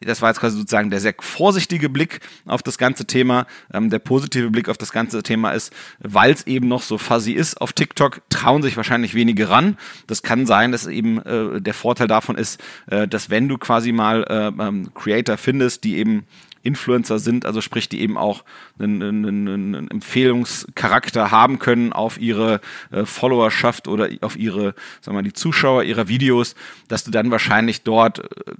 das 0.00 0.22
war 0.22 0.30
jetzt 0.30 0.40
quasi 0.40 0.56
sozusagen 0.56 0.90
der 0.90 1.00
sehr 1.00 1.14
vorsichtige 1.18 1.88
Blick 1.88 2.20
auf 2.46 2.62
das 2.62 2.78
ganze 2.78 3.06
Thema. 3.06 3.46
Ähm, 3.72 3.90
der 3.90 3.98
positive 3.98 4.50
Blick 4.50 4.68
auf 4.68 4.78
das 4.78 4.92
ganze 4.92 5.22
Thema 5.22 5.52
ist, 5.52 5.72
weil 5.98 6.32
es 6.32 6.46
eben 6.46 6.68
noch 6.68 6.82
so 6.82 6.98
fuzzy 6.98 7.32
ist 7.32 7.60
auf 7.60 7.72
TikTok, 7.72 8.22
trauen 8.30 8.62
sich 8.62 8.76
wahrscheinlich 8.76 9.14
wenige 9.14 9.48
ran. 9.48 9.76
Das 10.06 10.22
kann 10.22 10.46
sein, 10.46 10.72
dass 10.72 10.86
eben 10.86 11.18
äh, 11.22 11.60
der 11.60 11.74
Vorteil 11.74 12.06
davon 12.06 12.36
ist, 12.36 12.62
äh, 12.86 13.06
dass 13.06 13.30
wenn 13.30 13.48
du 13.48 13.58
quasi 13.58 13.92
mal 13.92 14.24
äh, 14.24 14.62
ähm, 14.62 14.92
Creator 14.94 15.36
findest, 15.36 15.84
die 15.84 15.96
eben 15.96 16.24
Influencer 16.66 17.18
sind, 17.18 17.46
also 17.46 17.60
sprich, 17.60 17.88
die 17.88 18.00
eben 18.00 18.18
auch 18.18 18.44
einen, 18.78 19.02
einen, 19.02 19.48
einen 19.48 19.90
Empfehlungscharakter 19.90 21.30
haben 21.30 21.58
können 21.58 21.92
auf 21.92 22.20
ihre 22.20 22.60
äh, 22.90 23.04
Followerschaft 23.04 23.88
oder 23.88 24.08
auf 24.20 24.36
ihre, 24.36 24.74
sagen 25.00 25.06
wir 25.06 25.12
mal, 25.14 25.22
die 25.22 25.32
Zuschauer 25.32 25.84
ihrer 25.84 26.08
Videos, 26.08 26.54
dass 26.88 27.04
du 27.04 27.10
dann 27.10 27.30
wahrscheinlich 27.30 27.82
dort, 27.82 28.18
äh, 28.18 28.52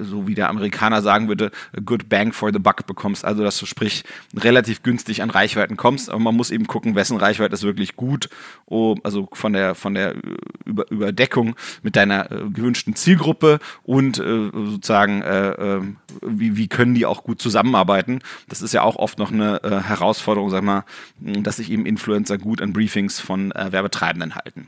so 0.00 0.26
wie 0.26 0.34
der 0.34 0.48
Amerikaner 0.48 1.02
sagen 1.02 1.28
würde, 1.28 1.50
a 1.76 1.80
good 1.80 2.08
bang 2.08 2.32
for 2.32 2.52
the 2.52 2.58
buck 2.58 2.86
bekommst. 2.86 3.24
Also, 3.24 3.42
dass 3.42 3.58
du 3.58 3.66
sprich 3.66 4.04
relativ 4.36 4.82
günstig 4.82 5.22
an 5.22 5.30
Reichweiten 5.30 5.76
kommst, 5.76 6.10
aber 6.10 6.18
man 6.18 6.34
muss 6.34 6.50
eben 6.50 6.66
gucken, 6.66 6.94
wessen 6.94 7.16
Reichweite 7.16 7.54
ist 7.54 7.62
wirklich 7.62 7.96
gut, 7.96 8.28
oh, 8.66 8.96
also 9.02 9.28
von 9.32 9.52
der, 9.52 9.74
von 9.74 9.94
der 9.94 10.14
Über 10.64 10.90
Überdeckung 10.90 11.56
mit 11.82 11.96
deiner 11.96 12.30
äh, 12.30 12.48
gewünschten 12.50 12.94
Zielgruppe 12.94 13.58
und 13.82 14.18
äh, 14.18 14.50
sozusagen, 14.52 15.22
äh, 15.22 15.50
äh, 15.50 15.82
wie, 16.20 16.56
wie 16.56 16.68
können 16.68 16.94
die 16.94 17.06
auch 17.06 17.24
gut 17.24 17.40
zusammenarbeiten. 17.40 18.20
Das 18.48 18.62
ist 18.62 18.74
ja 18.74 18.82
auch 18.82 18.96
oft 18.96 19.18
noch 19.18 19.32
eine 19.32 19.62
äh, 19.62 19.80
Herausforderung, 19.80 20.50
sag 20.50 20.62
mal, 20.62 20.84
dass 21.18 21.56
sich 21.56 21.70
eben 21.70 21.86
Influencer 21.86 22.38
gut 22.38 22.60
an 22.60 22.72
Briefings 22.72 23.20
von 23.20 23.52
äh, 23.52 23.72
Werbetreibenden 23.72 24.34
halten. 24.34 24.66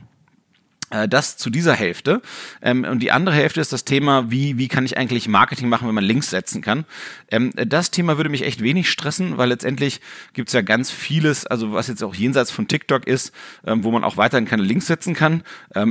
Äh, 0.95 1.09
das 1.09 1.37
zu 1.37 1.51
dieser 1.51 1.75
Hälfte. 1.75 2.23
Ähm, 2.63 2.85
und 2.85 3.01
die 3.01 3.11
andere 3.11 3.35
Hälfte 3.35 3.61
ist 3.61 3.73
das 3.73 3.85
Thema, 3.85 4.31
wie, 4.31 4.59
wie 4.59 4.69
kann 4.69 4.85
ich 4.85 4.97
eigentlich 4.97 5.29
Marketing 5.29 5.69
machen, 5.69 5.89
wenn 5.89 5.95
man 5.95 6.05
Links 6.05 6.31
setzen 6.31 6.63
kann. 6.63 6.85
Ähm, 7.31 7.51
das 7.55 7.91
Thema 7.91 8.17
würde 8.17 8.31
mich 8.31 8.43
echt 8.43 8.63
wenig 8.63 8.89
stressen, 8.91 9.37
weil 9.37 9.49
letztendlich 9.49 10.01
gibt 10.33 10.49
es 10.49 10.53
ja 10.53 10.63
ganz 10.63 10.91
vieles, 10.91 11.47
also 11.47 11.73
was 11.73 11.89
jetzt 11.89 12.05
auch 12.05 12.15
jenseits 12.15 12.51
von 12.51 12.69
TikTok 12.69 13.07
ist, 13.07 13.33
ähm, 13.67 13.83
wo 13.83 13.91
man 13.91 14.05
auch 14.05 14.17
weiterhin 14.17 14.47
keine 14.47 14.63
Links 14.63 14.87
setzen 14.87 15.15
kann. 15.15 15.43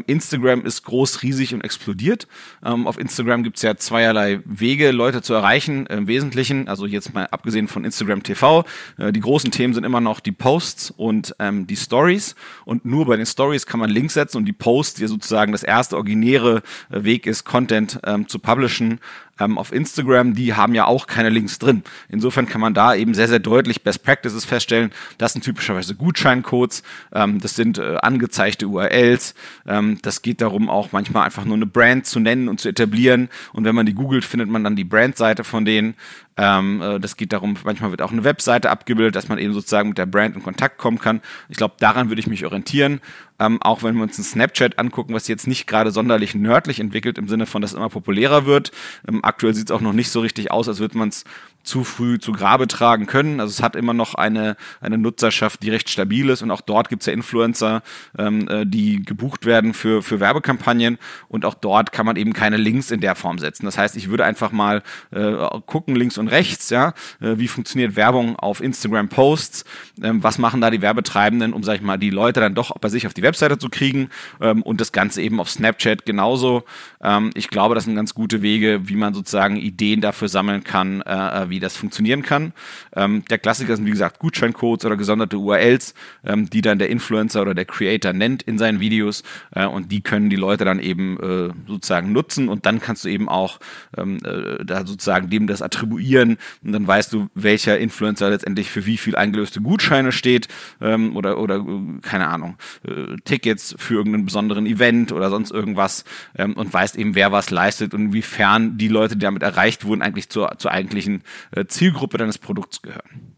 Instagram 0.07 0.65
ist 0.65 0.83
groß, 0.83 1.23
riesig 1.23 1.53
und 1.53 1.61
explodiert. 1.61 2.27
Auf 2.61 2.97
Instagram 2.97 3.43
gibt 3.43 3.57
es 3.57 3.63
ja 3.63 3.75
zweierlei 3.75 4.39
Wege, 4.45 4.91
Leute 4.91 5.21
zu 5.21 5.33
erreichen. 5.33 5.85
Im 5.87 6.07
Wesentlichen, 6.07 6.67
also 6.67 6.85
jetzt 6.85 7.13
mal 7.13 7.27
abgesehen 7.31 7.67
von 7.67 7.83
Instagram 7.85 8.23
TV, 8.23 8.65
äh, 8.97 9.11
die 9.11 9.19
großen 9.19 9.51
Themen 9.51 9.73
sind 9.73 9.83
immer 9.83 10.01
noch 10.01 10.19
die 10.19 10.31
Posts 10.31 10.91
und 10.91 11.35
die 11.39 11.75
Stories. 11.75 12.35
Und 12.65 12.85
nur 12.85 13.05
bei 13.05 13.17
den 13.17 13.25
Stories 13.25 13.65
kann 13.65 13.79
man 13.79 13.89
Links 13.89 14.13
setzen 14.13 14.37
und 14.37 14.45
die 14.45 14.53
Posts 14.53 14.92
Post, 14.93 14.99
die 14.99 15.07
sozusagen 15.07 15.51
das 15.51 15.63
erste 15.63 15.95
originäre 15.95 16.61
äh, 16.91 17.03
Weg 17.03 17.25
ist, 17.25 17.43
Content 17.45 17.99
ähm, 18.03 18.27
zu 18.27 18.39
publishen, 18.39 18.99
ähm, 19.39 19.57
auf 19.57 19.71
Instagram, 19.71 20.35
die 20.35 20.53
haben 20.53 20.75
ja 20.75 20.85
auch 20.85 21.07
keine 21.07 21.29
Links 21.29 21.57
drin. 21.57 21.83
Insofern 22.09 22.45
kann 22.45 22.61
man 22.61 22.73
da 22.73 22.93
eben 22.93 23.15
sehr, 23.15 23.27
sehr 23.27 23.39
deutlich 23.39 23.81
Best 23.81 24.03
Practices 24.03 24.45
feststellen. 24.45 24.91
Das 25.17 25.33
sind 25.33 25.43
typischerweise 25.43 25.95
Gutscheincodes, 25.95 26.83
ähm, 27.13 27.39
das 27.39 27.55
sind 27.55 27.79
äh, 27.79 27.97
angezeigte 28.01 28.67
URLs. 28.67 29.33
Ähm, 29.65 29.97
das 30.03 30.21
geht 30.21 30.41
darum, 30.41 30.69
auch 30.69 30.91
manchmal 30.91 31.25
einfach 31.25 31.45
nur 31.45 31.55
eine 31.55 31.65
Brand 31.65 32.05
zu 32.05 32.19
nennen 32.19 32.47
und 32.47 32.59
zu 32.59 32.69
etablieren. 32.69 33.29
Und 33.53 33.65
wenn 33.65 33.75
man 33.75 33.85
die 33.85 33.95
googelt, 33.95 34.23
findet 34.23 34.49
man 34.49 34.63
dann 34.63 34.75
die 34.75 34.83
Brandseite 34.83 35.43
von 35.43 35.65
denen. 35.65 35.95
Ähm, 36.37 36.81
äh, 36.81 36.99
das 36.99 37.17
geht 37.17 37.33
darum, 37.33 37.55
manchmal 37.63 37.89
wird 37.91 38.01
auch 38.03 38.11
eine 38.11 38.23
Webseite 38.23 38.69
abgebildet, 38.69 39.15
dass 39.15 39.29
man 39.29 39.39
eben 39.39 39.53
sozusagen 39.53 39.89
mit 39.89 39.97
der 39.97 40.05
Brand 40.05 40.35
in 40.35 40.43
Kontakt 40.43 40.77
kommen 40.77 40.99
kann. 40.99 41.21
Ich 41.49 41.57
glaube, 41.57 41.75
daran 41.79 42.09
würde 42.09 42.19
ich 42.19 42.27
mich 42.27 42.45
orientieren. 42.45 43.01
Ähm, 43.43 43.61
auch 43.61 43.83
wenn 43.83 43.95
wir 43.95 44.03
uns 44.03 44.17
ein 44.17 44.23
Snapchat 44.23 44.79
angucken, 44.79 45.13
was 45.13 45.27
jetzt 45.27 45.47
nicht 45.47 45.67
gerade 45.67 45.91
sonderlich 45.91 46.33
nördlich 46.33 46.79
entwickelt, 46.79 47.17
im 47.17 47.27
Sinne 47.27 47.45
von, 47.45 47.61
dass 47.61 47.71
es 47.71 47.77
immer 47.77 47.89
populärer 47.89 48.45
wird. 48.45 48.71
Ähm, 49.07 49.23
aktuell 49.23 49.53
sieht 49.53 49.69
es 49.69 49.71
auch 49.71 49.81
noch 49.81 49.93
nicht 49.93 50.09
so 50.11 50.21
richtig 50.21 50.51
aus, 50.51 50.69
als 50.69 50.79
würde 50.79 50.97
man 50.97 51.09
es 51.09 51.25
zu 51.63 51.83
früh 51.83 52.19
zu 52.19 52.31
Grabe 52.33 52.67
tragen 52.67 53.05
können. 53.05 53.39
Also 53.39 53.51
es 53.51 53.63
hat 53.63 53.75
immer 53.75 53.93
noch 53.93 54.15
eine, 54.15 54.55
eine 54.81 54.97
Nutzerschaft, 54.97 55.63
die 55.63 55.69
recht 55.69 55.89
stabil 55.89 56.29
ist 56.29 56.41
und 56.41 56.51
auch 56.51 56.61
dort 56.61 56.89
gibt 56.89 57.01
es 57.01 57.07
ja 57.07 57.13
Influencer, 57.13 57.81
ähm, 58.17 58.47
äh, 58.49 58.65
die 58.65 59.01
gebucht 59.01 59.45
werden 59.45 59.73
für, 59.73 60.01
für 60.01 60.19
Werbekampagnen 60.19 60.97
und 61.29 61.45
auch 61.45 61.53
dort 61.53 61.91
kann 61.91 62.05
man 62.05 62.17
eben 62.17 62.33
keine 62.33 62.57
Links 62.57 62.91
in 62.91 62.99
der 62.99 63.15
Form 63.15 63.39
setzen. 63.39 63.65
Das 63.65 63.77
heißt, 63.77 63.95
ich 63.95 64.09
würde 64.09 64.25
einfach 64.25 64.51
mal 64.51 64.83
äh, 65.11 65.33
gucken, 65.65 65.95
links 65.95 66.17
und 66.17 66.27
rechts, 66.27 66.69
ja, 66.69 66.89
äh, 67.21 67.37
wie 67.37 67.47
funktioniert 67.47 67.95
Werbung 67.95 68.35
auf 68.35 68.61
Instagram-Posts, 68.61 69.65
ähm, 70.01 70.21
was 70.23 70.37
machen 70.37 70.61
da 70.61 70.69
die 70.69 70.81
Werbetreibenden, 70.81 71.53
um, 71.53 71.63
sag 71.63 71.75
ich 71.75 71.81
mal, 71.81 71.97
die 71.97 72.09
Leute 72.09 72.39
dann 72.39 72.55
doch 72.55 72.77
bei 72.79 72.89
sich 72.89 73.07
auf 73.07 73.13
die 73.13 73.23
Webseite 73.23 73.57
zu 73.57 73.69
kriegen 73.69 74.09
ähm, 74.41 74.61
und 74.61 74.81
das 74.81 74.91
Ganze 74.91 75.21
eben 75.21 75.39
auf 75.39 75.49
Snapchat 75.49 76.05
genauso. 76.05 76.63
Ähm, 77.01 77.31
ich 77.35 77.49
glaube, 77.49 77.75
das 77.75 77.85
sind 77.85 77.95
ganz 77.95 78.13
gute 78.13 78.41
Wege, 78.41 78.81
wie 78.89 78.95
man 78.95 79.13
sozusagen 79.13 79.57
Ideen 79.57 80.01
dafür 80.01 80.27
sammeln 80.27 80.63
kann, 80.63 81.01
äh, 81.01 81.49
wie 81.53 81.59
das 81.59 81.77
funktionieren 81.77 82.23
kann. 82.23 82.51
Ähm, 82.95 83.23
der 83.29 83.37
Klassiker 83.37 83.75
sind, 83.75 83.85
wie 83.85 83.91
gesagt, 83.91 84.19
Gutscheincodes 84.19 84.85
oder 84.85 84.97
gesonderte 84.97 85.37
URLs, 85.37 85.93
ähm, 86.25 86.49
die 86.49 86.61
dann 86.61 86.79
der 86.79 86.89
Influencer 86.89 87.41
oder 87.43 87.53
der 87.53 87.65
Creator 87.65 88.11
nennt 88.11 88.41
in 88.41 88.57
seinen 88.57 88.79
Videos 88.79 89.23
äh, 89.51 89.65
und 89.65 89.91
die 89.91 90.01
können 90.01 90.29
die 90.29 90.35
Leute 90.35 90.65
dann 90.65 90.79
eben 90.79 91.19
äh, 91.19 91.53
sozusagen 91.67 92.11
nutzen 92.11 92.49
und 92.49 92.65
dann 92.65 92.81
kannst 92.81 93.05
du 93.05 93.09
eben 93.09 93.29
auch 93.29 93.59
ähm, 93.97 94.17
äh, 94.25 94.65
da 94.65 94.85
sozusagen 94.85 95.29
dem 95.29 95.45
das 95.45 95.61
attribuieren 95.61 96.37
und 96.63 96.71
dann 96.71 96.87
weißt 96.87 97.13
du, 97.13 97.27
welcher 97.35 97.77
Influencer 97.77 98.31
letztendlich 98.31 98.71
für 98.71 98.85
wie 98.85 98.97
viel 98.97 99.15
eingelöste 99.15 99.61
Gutscheine 99.61 100.11
steht 100.11 100.47
ähm, 100.81 101.15
oder, 101.15 101.37
oder 101.37 101.57
äh, 101.57 101.99
keine 102.01 102.27
Ahnung, 102.27 102.57
äh, 102.87 103.15
Tickets 103.25 103.75
für 103.77 103.95
irgendeinen 103.95 104.25
besonderen 104.25 104.65
Event 104.65 105.11
oder 105.11 105.29
sonst 105.29 105.51
irgendwas 105.51 106.03
ähm, 106.35 106.53
und 106.53 106.73
weißt 106.73 106.95
eben, 106.95 107.13
wer 107.13 107.31
was 107.31 107.51
leistet 107.51 107.93
und 107.93 108.07
inwiefern 108.07 108.77
die 108.77 108.87
Leute, 108.87 109.15
die 109.15 109.23
damit 109.23 109.43
erreicht 109.43 109.85
wurden, 109.85 110.01
eigentlich 110.01 110.29
zur, 110.29 110.57
zur 110.57 110.71
eigentlichen 110.71 111.21
Zielgruppe 111.67 112.17
deines 112.17 112.37
Produkts 112.37 112.81
gehören. 112.81 113.35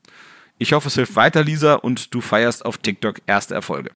Ich 0.58 0.72
hoffe, 0.72 0.88
es 0.88 0.96
hilft 0.96 1.16
weiter, 1.18 1.44
Lisa, 1.44 1.74
und 1.76 2.14
du 2.14 2.22
feierst 2.22 2.66
auf 2.66 2.78
TikTok 2.78 3.22
erste 3.28 3.54
Erfolge. 3.54 3.92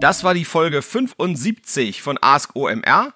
Das 0.00 0.22
war 0.22 0.34
die 0.34 0.44
Folge 0.44 0.82
75 0.82 2.00
von 2.00 2.16
Ask 2.20 2.54
OMR. 2.54 3.12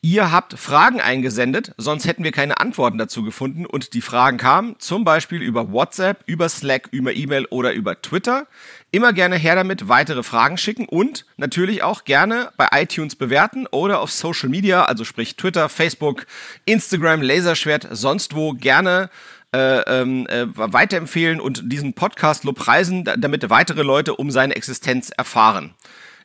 Ihr 0.00 0.30
habt 0.30 0.56
Fragen 0.56 1.00
eingesendet, 1.00 1.72
sonst 1.76 2.06
hätten 2.06 2.22
wir 2.22 2.30
keine 2.30 2.60
Antworten 2.60 2.98
dazu 2.98 3.24
gefunden. 3.24 3.66
Und 3.66 3.94
die 3.94 4.00
Fragen 4.00 4.36
kamen 4.36 4.76
zum 4.78 5.04
Beispiel 5.04 5.42
über 5.42 5.72
WhatsApp, 5.72 6.22
über 6.26 6.48
Slack, 6.48 6.88
über 6.92 7.14
E-Mail 7.14 7.46
oder 7.46 7.72
über 7.72 8.00
Twitter. 8.00 8.46
Immer 8.92 9.12
gerne 9.12 9.36
her 9.36 9.56
damit, 9.56 9.88
weitere 9.88 10.22
Fragen 10.22 10.56
schicken 10.56 10.86
und 10.86 11.26
natürlich 11.36 11.82
auch 11.82 12.04
gerne 12.04 12.50
bei 12.56 12.68
iTunes 12.72 13.16
bewerten 13.16 13.66
oder 13.66 14.00
auf 14.00 14.12
Social 14.12 14.48
Media, 14.48 14.84
also 14.84 15.04
sprich 15.04 15.36
Twitter, 15.36 15.68
Facebook, 15.68 16.26
Instagram, 16.64 17.20
Laserschwert, 17.20 17.88
sonst 17.90 18.36
wo 18.36 18.52
gerne 18.52 19.10
äh, 19.54 19.80
ähm, 19.80 20.26
äh, 20.28 20.46
weiterempfehlen 20.54 21.40
und 21.40 21.72
diesen 21.72 21.94
Podcast 21.94 22.44
lobpreisen, 22.44 23.04
damit 23.04 23.48
weitere 23.48 23.82
Leute 23.82 24.16
um 24.16 24.30
seine 24.30 24.56
Existenz 24.56 25.10
erfahren. 25.10 25.74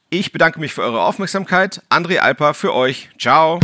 Ich 0.10 0.32
bedanke 0.32 0.60
mich 0.60 0.74
für 0.74 0.84
eure 0.84 1.02
Aufmerksamkeit. 1.02 1.82
André 1.90 2.18
Alper 2.18 2.54
für 2.54 2.74
euch. 2.74 3.10
Ciao. 3.18 3.60